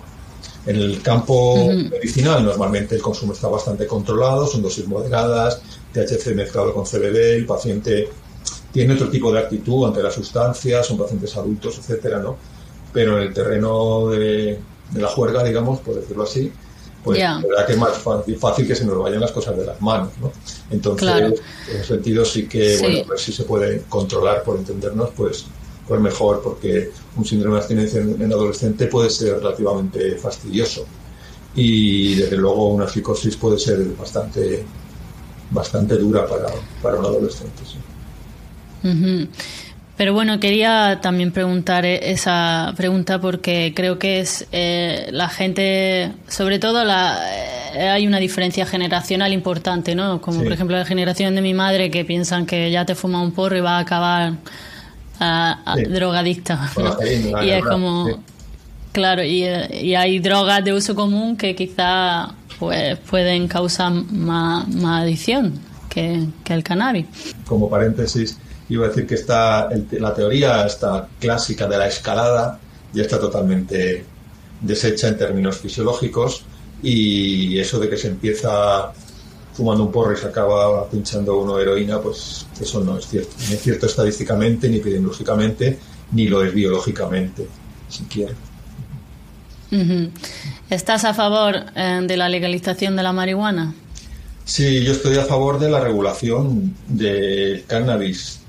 [0.65, 5.61] En el campo medicinal normalmente el consumo está bastante controlado, son dosis moderadas,
[5.93, 8.09] THC mezclado con CBD, el paciente
[8.71, 12.35] tiene otro tipo de actitud ante las sustancias, son pacientes adultos, etcétera, ¿no?
[12.91, 14.59] Pero en el terreno de,
[14.91, 16.51] de la juerga, digamos, por decirlo así,
[17.03, 17.97] pues la verdad que es más
[18.39, 20.31] fácil, que se nos vayan las cosas de las manos, ¿no?
[20.71, 25.11] Entonces, en ese sentido sí que, bueno, a ver si se puede controlar, por entendernos,
[25.15, 25.45] pues,
[25.87, 30.85] pues mejor, porque un síndrome de abstinencia en, adolescente puede ser relativamente fastidioso
[31.55, 34.65] y desde luego una psicosis puede ser bastante
[35.51, 36.47] bastante dura para,
[36.81, 37.61] para un adolescente.
[37.65, 37.77] Sí.
[39.97, 46.11] Pero bueno, quería también preguntar eh, esa pregunta porque creo que es eh, la gente,
[46.27, 47.17] sobre todo la,
[47.73, 50.19] eh, hay una diferencia generacional importante, ¿no?
[50.19, 53.31] Como por ejemplo la generación de mi madre que piensan que ya te fuma un
[53.31, 54.33] porro y va a acabar
[55.21, 56.71] a, drogadicta.
[57.41, 58.19] y es como,
[58.91, 65.53] claro, y, hay drogas de uso común que quizá pues, pueden causar más, adicción
[65.87, 67.05] que, que el cannabis.
[67.45, 68.37] Como paréntesis
[68.69, 72.59] iba a decir que está la teoría esta clásica de la escalada
[72.93, 74.05] ya está totalmente
[74.61, 76.43] deshecha en términos fisiológicos
[76.81, 78.91] y eso de que se empieza
[79.53, 83.33] fumando un porro y se acaba pinchando uno heroína, pues eso no es cierto.
[83.47, 85.79] Ni es cierto estadísticamente, ni epidemiológicamente,
[86.11, 87.47] ni lo es biológicamente,
[87.87, 88.33] siquiera.
[90.69, 93.73] ¿Estás a favor eh, de la legalización de la marihuana?
[94.43, 98.39] Sí, yo estoy a favor de la regulación del cannabis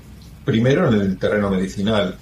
[0.47, 2.15] primero en el terreno medicinal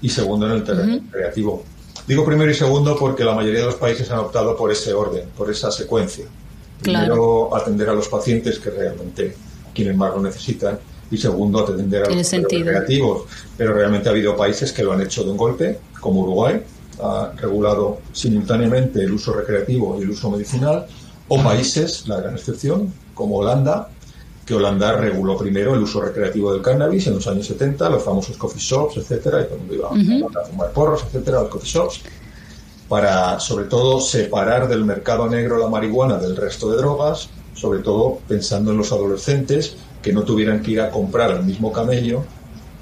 [0.00, 1.62] y segundo en el terreno creativo.
[2.08, 5.28] Digo primero y segundo porque la mayoría de los países han optado por ese orden,
[5.36, 6.24] por esa secuencia.
[6.80, 9.36] Primero atender a los pacientes que realmente
[9.74, 10.78] quienes más lo necesitan
[11.10, 13.24] y segundo, atender a los recreativos.
[13.58, 16.62] Pero realmente ha habido países que lo han hecho de un golpe, como Uruguay,
[17.02, 20.86] ha regulado simultáneamente el uso recreativo y el uso medicinal,
[21.28, 23.90] o países, la gran excepción, como Holanda,
[24.46, 28.36] que Holanda reguló primero el uso recreativo del cannabis en los años 70, los famosos
[28.36, 29.88] coffee shops, etcétera, y todo el mundo iba
[30.40, 32.00] a fumar porros, etcétera, los coffee shops,
[32.88, 38.20] para sobre todo separar del mercado negro la marihuana del resto de drogas, sobre todo
[38.28, 42.22] pensando en los adolescentes que no tuvieran que ir a comprar al mismo camello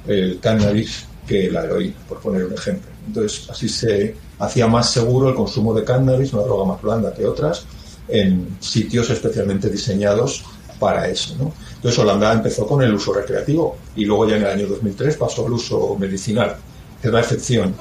[0.06, 2.90] el cannabis que la heroína, por poner un ejemplo.
[3.06, 7.24] Entonces, así se hacía más seguro el consumo de cannabis, una droga más blanda que
[7.24, 7.64] otras,
[8.08, 10.44] en sitios especialmente diseñados
[10.78, 11.34] para eso.
[11.38, 11.52] ¿no?
[11.76, 15.46] Entonces Holanda empezó con el uso recreativo y luego ya en el año 2003 pasó
[15.46, 16.56] al uso medicinal.
[17.02, 17.74] Es la excepción,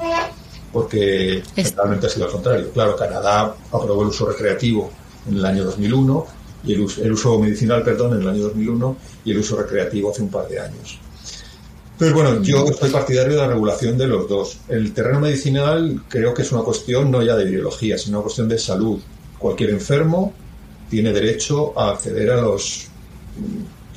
[0.72, 2.70] porque generalmente ha sido al contrario.
[2.72, 4.90] Claro, Canadá aprobó el uso recreativo
[5.28, 6.26] en el año 2001
[6.66, 10.10] y el uso, el uso medicinal, perdón, en el año 2001 y el uso recreativo
[10.10, 10.98] hace un par de años.
[11.92, 14.58] Entonces, bueno, yo estoy partidario de la regulación de los dos.
[14.68, 18.48] El terreno medicinal creo que es una cuestión no ya de ideología, sino una cuestión
[18.48, 18.98] de salud.
[19.38, 20.32] Cualquier enfermo
[20.88, 22.88] tiene derecho a acceder a los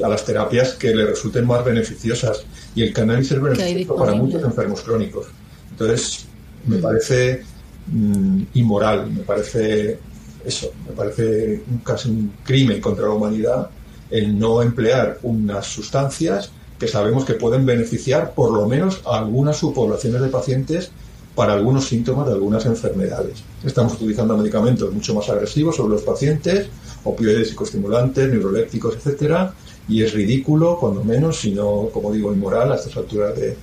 [0.04, 2.44] a las terapias que le resulten más beneficiosas
[2.76, 5.28] y el cannabis es beneficioso para muchos enfermos crónicos.
[5.72, 6.26] Entonces,
[6.66, 6.82] me mm.
[6.82, 7.44] parece
[7.88, 9.98] mm, inmoral, me parece
[10.46, 13.70] eso, me parece casi un crimen contra la humanidad
[14.10, 19.58] el no emplear unas sustancias que sabemos que pueden beneficiar por lo menos a algunas
[19.58, 20.92] subpoblaciones de pacientes
[21.38, 23.44] para algunos síntomas de algunas enfermedades.
[23.64, 26.68] Estamos utilizando medicamentos mucho más agresivos sobre los pacientes,
[27.04, 29.54] opioides psicoestimulantes, neurolépticos, etcétera,
[29.88, 33.56] y es ridículo, cuando menos, si no, como digo, inmoral a estas alturas de,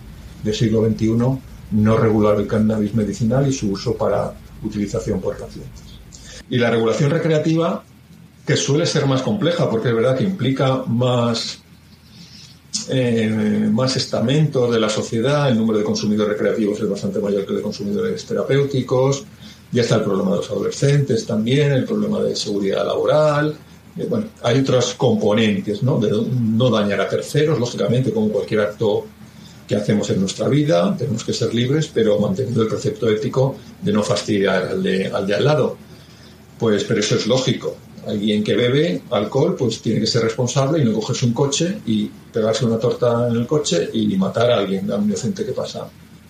[0.44, 1.16] del siglo XXI,
[1.72, 5.82] no regular el cannabis medicinal y su uso para utilización por pacientes.
[6.48, 7.82] Y la regulación recreativa,
[8.46, 11.63] que suele ser más compleja, porque es verdad que implica más
[12.90, 17.50] eh, más estamentos de la sociedad, el número de consumidores recreativos es bastante mayor que
[17.50, 19.24] el de consumidores terapéuticos,
[19.72, 23.56] ya está el problema de los adolescentes también, el problema de seguridad laboral,
[23.96, 25.98] eh, bueno, hay otros componentes, ¿no?
[25.98, 29.06] De no dañar a terceros, lógicamente, como cualquier acto
[29.66, 33.92] que hacemos en nuestra vida, tenemos que ser libres, pero manteniendo el precepto ético de
[33.92, 35.76] no fastidiar al de al, de al lado.
[36.58, 37.76] Pues, pero eso es lógico
[38.06, 42.10] alguien que bebe alcohol pues tiene que ser responsable y no cogerse un coche y
[42.32, 45.88] pegarse una torta en el coche y matar a alguien, a un inocente que pasa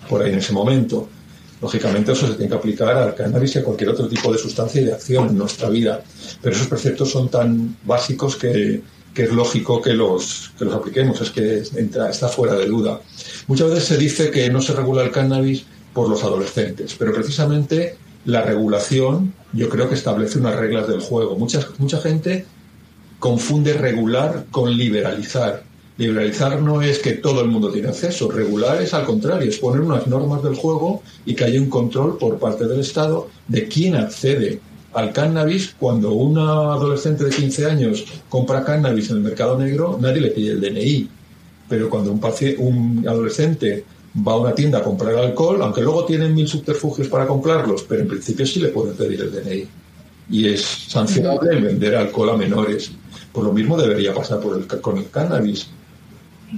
[0.09, 1.09] por ahí en ese momento.
[1.61, 4.83] Lógicamente eso se tiene que aplicar al cannabis y a cualquier otro tipo de sustancia
[4.83, 6.03] y de acción en nuestra vida.
[6.43, 8.83] Pero esos preceptos son tan básicos que,
[9.14, 13.01] es lógico que los, que apliquemos, es que entra, está fuera de duda.
[13.47, 15.64] Muchas veces se dice que no se regula el cannabis
[15.95, 21.37] por los adolescentes, pero precisamente la regulación yo creo que establece unas reglas del juego.
[21.37, 22.47] Mucha, mucha gente
[23.18, 25.62] confunde regular con liberalizar.
[25.97, 29.81] Liberalizar no es que todo el mundo tiene acceso, regular es al contrario, es poner
[29.81, 33.95] unas normas del juego y que haya un control por parte del Estado de quién
[33.95, 34.61] accede
[34.93, 35.75] al cannabis.
[35.79, 40.53] Cuando una adolescente de 15 años compra cannabis en el mercado negro, nadie le pide
[40.53, 41.09] el DNI.
[41.68, 42.20] Pero cuando un,
[42.59, 43.85] un adolescente
[44.17, 48.03] va a una tienda a comprar alcohol, aunque luego tienen mil subterfugios para comprarlos, pero
[48.03, 49.69] en principio sí le pueden pedir el DNI.
[50.31, 52.93] Y es sancionable vender alcohol a menores.
[53.33, 55.69] Por lo mismo debería pasar por el, con el cannabis.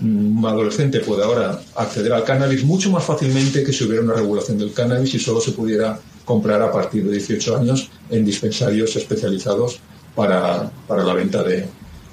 [0.01, 4.59] Un adolescente puede ahora acceder al cannabis mucho más fácilmente que si hubiera una regulación
[4.59, 9.81] del cannabis y solo se pudiera comprar a partir de 18 años en dispensarios especializados
[10.15, 11.67] para la venta de,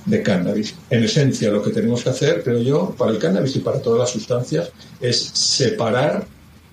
[0.06, 0.76] de cannabis.
[0.90, 4.00] En esencia, lo que tenemos que hacer, creo yo, para el cannabis y para todas
[4.00, 6.26] las sustancias, es separar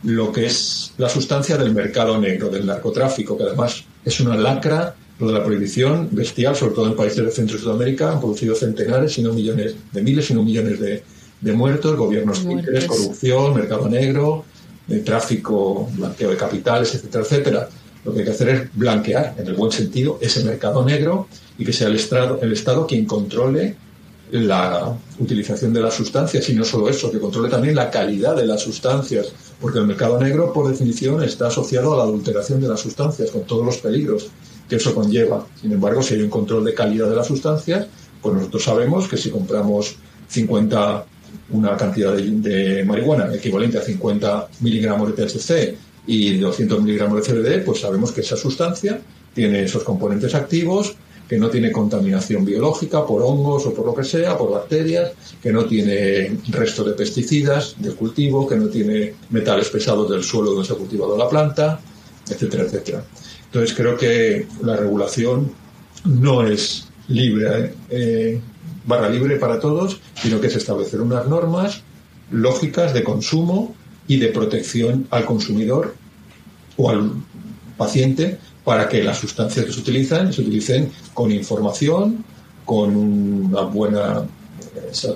[0.02, 4.94] lo que es la sustancia del mercado negro, del narcotráfico, que además es una lacra,
[5.18, 8.54] lo de la prohibición bestial, sobre todo en países de Centro y Sudamérica, han producido
[8.54, 11.02] centenares, si no millones de miles, si no millones de,
[11.52, 14.44] muertos, gobiernos títeres, corrupción, mercado negro,
[14.86, 17.68] de tráfico, blanqueo de capitales, etcétera, etcétera.
[18.04, 21.28] Lo que hay que hacer es blanquear, en el buen sentido, ese mercado negro
[21.60, 23.76] y que sea el Estado, el Estado quien controle
[24.32, 28.46] la utilización de las sustancias y no solo eso, que controle también la calidad de
[28.46, 29.30] las sustancias,
[29.60, 33.42] porque el mercado negro, por definición, está asociado a la adulteración de las sustancias, con
[33.42, 34.28] todos los peligros
[34.70, 35.46] que eso conlleva.
[35.60, 37.88] Sin embargo, si hay un control de calidad de las sustancias,
[38.22, 39.96] pues nosotros sabemos que si compramos
[40.28, 41.04] 50,
[41.50, 47.34] una cantidad de, de marihuana equivalente a 50 miligramos de THC y 200 miligramos de
[47.34, 49.02] CBD, pues sabemos que esa sustancia
[49.34, 50.96] tiene esos componentes activos,
[51.30, 55.52] que no tiene contaminación biológica por hongos o por lo que sea, por bacterias, que
[55.52, 60.66] no tiene resto de pesticidas del cultivo, que no tiene metales pesados del suelo donde
[60.66, 61.78] se ha cultivado la planta,
[62.28, 63.04] etcétera, etcétera.
[63.44, 65.52] Entonces creo que la regulación
[66.04, 68.40] no es libre, eh,
[68.84, 71.82] barra libre para todos, sino que es establecer unas normas
[72.32, 73.76] lógicas de consumo
[74.08, 75.94] y de protección al consumidor
[76.76, 77.12] o al
[77.76, 82.24] paciente para que las sustancias que se utilizan se utilicen con información,
[82.64, 84.24] con una buena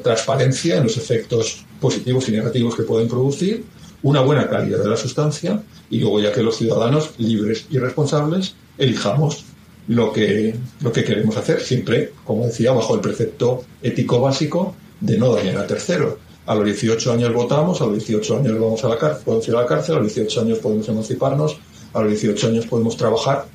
[0.03, 3.64] transparencia en los efectos positivos y negativos que pueden producir,
[4.03, 8.55] una buena calidad de la sustancia y luego ya que los ciudadanos libres y responsables
[8.78, 9.45] elijamos
[9.88, 15.18] lo que, lo que queremos hacer, siempre, como decía, bajo el precepto ético básico de
[15.18, 16.18] no dañar a tercero.
[16.47, 19.55] A los 18 años votamos, a los 18 años vamos a la cárcel, podemos ir
[19.55, 21.57] a la cárcel, a los 18 años podemos emanciparnos,
[21.95, 23.47] a los 18 años podemos trabajar.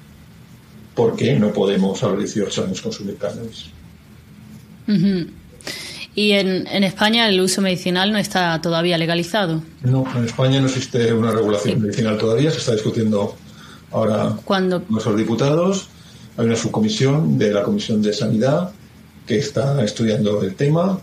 [0.96, 3.66] ¿Por qué no podemos a los 18 años consumir cannabis?
[6.16, 9.62] ¿Y en, en, España el uso medicinal no está todavía legalizado?
[9.84, 13.36] No, en España no existe una regulación medicinal todavía, se está discutiendo
[13.92, 15.90] ahora con nuestros diputados.
[16.38, 18.72] Hay una subcomisión de la Comisión de Sanidad
[19.28, 21.00] que está estudiando el tema.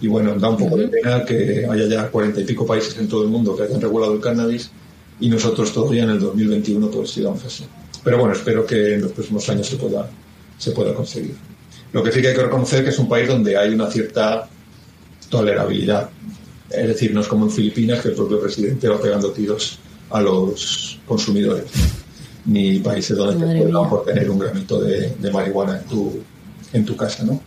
[0.00, 3.08] Y bueno, da un poco de pena que haya ya cuarenta y pico países en
[3.08, 4.70] todo el mundo que hayan regulado el cannabis
[5.22, 7.64] y nosotros todavía en el 2021 todos sigamos así.
[8.02, 10.10] Pero bueno, espero que en los próximos años se pueda,
[10.58, 11.36] se pueda conseguir.
[11.92, 14.48] Lo que sí que hay que reconocer que es un país donde hay una cierta
[15.28, 16.10] tolerabilidad.
[16.68, 19.78] Es decir, no es como en Filipinas que el propio presidente va pegando tiros
[20.10, 21.66] a los consumidores,
[22.46, 26.18] ni países donde te puedan por tener un gramito de, marihuana en tu,
[26.72, 27.40] en tu casa, ¿no?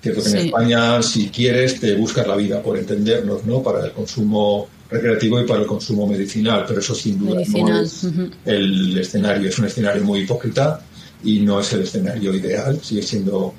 [0.00, 3.62] Cierto que en España, si quieres, te buscas la vida, por entendernos, ¿no?
[3.62, 8.06] Para el consumo recreativo y para el consumo medicinal, pero eso sin duda no es
[8.44, 10.80] el escenario, es un escenario muy hipócrita
[11.24, 13.54] y no es el escenario ideal, sigue siendo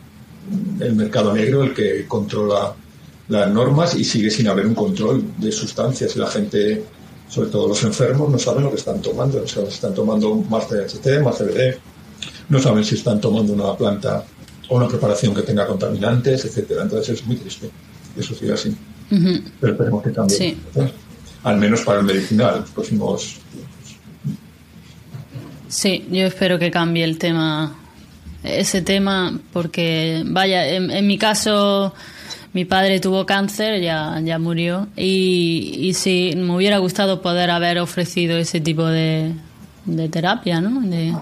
[0.80, 2.74] el mercado negro el que controla
[3.28, 6.84] las normas y sigue sin haber un control de sustancias y la gente,
[7.28, 10.68] sobre todo los enfermos, no saben lo que están tomando, o sea, están tomando más
[10.70, 11.78] THC, más CBD,
[12.50, 14.24] no saben si están tomando una planta
[14.70, 16.84] o una preparación que tenga contaminantes, etcétera.
[16.84, 17.70] Entonces es muy triste,
[18.16, 18.76] eso sigue así.
[19.10, 20.58] Pero esperemos que cambie.
[21.44, 23.38] Al menos para el medicinal, los próximos
[25.70, 27.76] Sí, yo espero que cambie el tema,
[28.44, 31.94] ese tema, porque vaya, en, mi caso
[32.54, 37.80] mi padre tuvo cáncer, ya, ya murió, y, y sí, me hubiera gustado poder haber
[37.80, 39.34] ofrecido ese tipo de,
[39.86, 40.80] de terapia, ¿no?
[40.82, 41.14] De,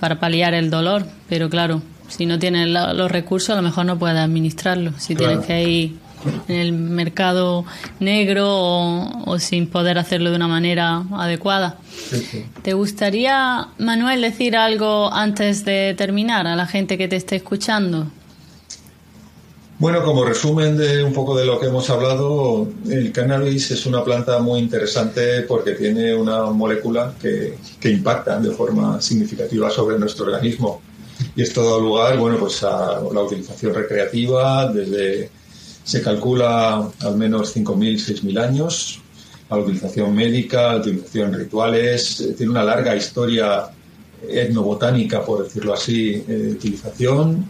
[0.00, 3.98] para paliar el dolor, pero claro, si no tienes los recursos a lo mejor no
[3.98, 6.05] puedes administrarlo, si tienes que ir
[6.48, 7.64] en el mercado
[8.00, 11.78] negro o, sin poder hacerlo de una manera adecuada.
[12.62, 18.06] ¿Te gustaría, Manuel, decir algo antes de terminar a la gente que te esté escuchando?
[19.78, 24.02] Bueno, como resumen de un poco de lo que hemos hablado, el cannabis es una
[24.02, 30.24] planta muy interesante porque tiene una molécula que, que impacta de forma significativa sobre nuestro
[30.24, 30.80] organismo.
[31.34, 35.30] Y esto da lugar, bueno, pues a la utilización recreativa desde
[35.86, 39.00] se calcula al menos 5.000, 6.000 años
[39.48, 42.20] a la utilización médica, a la utilización rituales.
[42.20, 43.68] Eh, tiene una larga historia
[44.28, 47.46] etnobotánica, por decirlo así, eh, de utilización.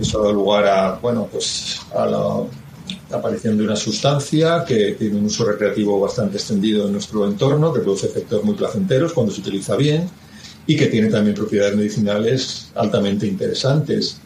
[0.00, 5.26] Eso da lugar a, bueno, pues a la aparición de una sustancia que tiene un
[5.26, 9.76] uso recreativo bastante extendido en nuestro entorno, que produce efectos muy placenteros cuando se utiliza
[9.76, 10.08] bien
[10.66, 14.18] y que tiene también propiedades medicinales altamente interesantes.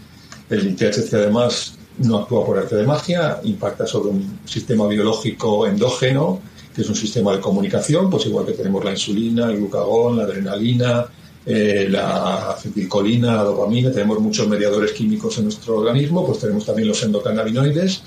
[0.49, 6.41] El THC además no actúa por arte de magia, impacta sobre un sistema biológico endógeno,
[6.75, 10.25] que es un sistema de comunicación, pues igual que tenemos la insulina, el glucagón, la
[10.25, 11.07] adrenalina,
[11.45, 16.89] eh, la acetilcolina, la dopamina, tenemos muchos mediadores químicos en nuestro organismo, pues tenemos también
[16.89, 18.03] los endocannabinoides.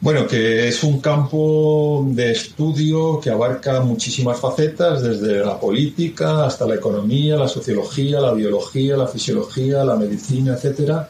[0.00, 6.66] Bueno, que es un campo de estudio que abarca muchísimas facetas, desde la política hasta
[6.66, 11.08] la economía, la sociología, la biología, la fisiología, la medicina, etcétera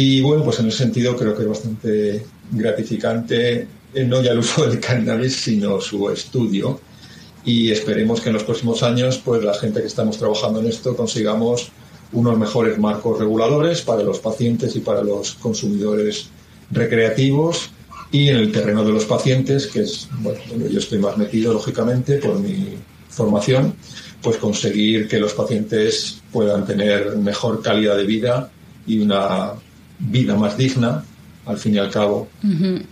[0.00, 4.38] y bueno, pues en ese sentido creo que es bastante gratificante eh, no ya el
[4.38, 6.78] uso del cannabis, sino su estudio.
[7.44, 10.94] Y esperemos que en los próximos años, pues la gente que estamos trabajando en esto
[10.94, 11.72] consigamos
[12.12, 16.28] unos mejores marcos reguladores para los pacientes y para los consumidores
[16.70, 17.70] recreativos
[18.12, 20.38] y en el terreno de los pacientes, que es, bueno,
[20.70, 22.76] yo estoy más metido, lógicamente, por mi
[23.08, 23.74] formación,
[24.22, 28.52] pues conseguir que los pacientes puedan tener mejor calidad de vida
[28.86, 29.54] y una
[29.98, 31.04] vida más digna,
[31.46, 32.28] al fin y al cabo,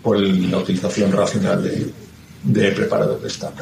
[0.02, 1.92] por la utilización racional de,
[2.42, 3.52] de preparados de esta.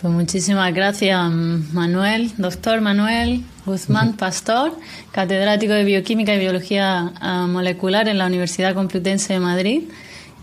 [0.00, 1.30] Pues muchísimas gracias,
[1.72, 4.76] Manuel, doctor Manuel Guzmán Pastor,
[5.12, 9.82] catedrático de Bioquímica y Biología ah, Molecular en la Universidad Complutense de Madrid.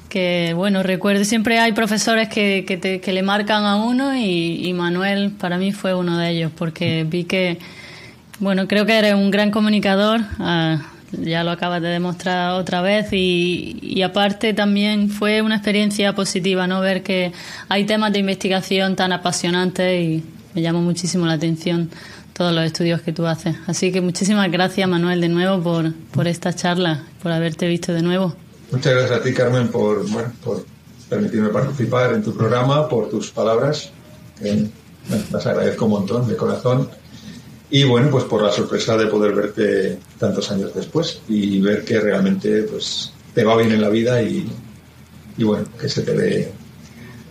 [0.10, 5.32] Que bueno, recuerdo, siempre hay profesores que, que, le marcan a uno y, y Manuel
[5.32, 7.60] para mí fue uno de ellos, porque vi que
[8.42, 10.20] bueno, creo que eres un gran comunicador.
[10.40, 10.82] Ah,
[11.14, 16.68] ya lo acabas de demostrar otra vez y, y, aparte también fue una experiencia positiva,
[16.68, 16.80] ¿no?
[16.80, 17.34] Ver que
[17.68, 20.24] hay temas de investigación tan apasionantes y
[20.54, 21.90] me llamó muchísimo la atención
[22.34, 23.56] todos los estudios que tú haces.
[23.68, 28.02] Así que muchísimas gracias, Manuel, de nuevo por, por esta charla, por haberte visto de
[28.02, 28.36] nuevo.
[28.72, 30.66] Muchas gracias a ti, Carmen, por, bueno, por
[31.10, 33.92] permitirme participar en tu programa, por tus palabras.
[34.40, 34.70] Que,
[35.32, 36.90] las agradezco un montón, de corazón.
[37.72, 41.99] Y bueno, pues por la sorpresa de poder verte tantos años después y ver que
[41.99, 44.45] realmente pues, te va bien en la vida y,
[45.38, 46.52] y bueno, que se te ve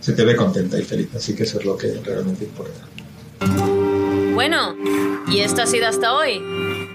[0.01, 1.09] se te ve contenta y feliz.
[1.15, 2.81] Así que eso es lo que realmente importa.
[4.33, 4.75] Bueno,
[5.27, 6.41] y esto ha sido hasta hoy.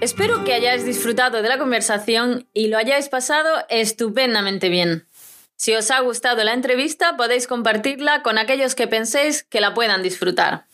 [0.01, 5.07] Espero que hayáis disfrutado de la conversación y lo hayáis pasado estupendamente bien.
[5.55, 10.03] Si os ha gustado la entrevista, podéis compartirla con aquellos que penséis que la puedan
[10.03, 10.66] disfrutar.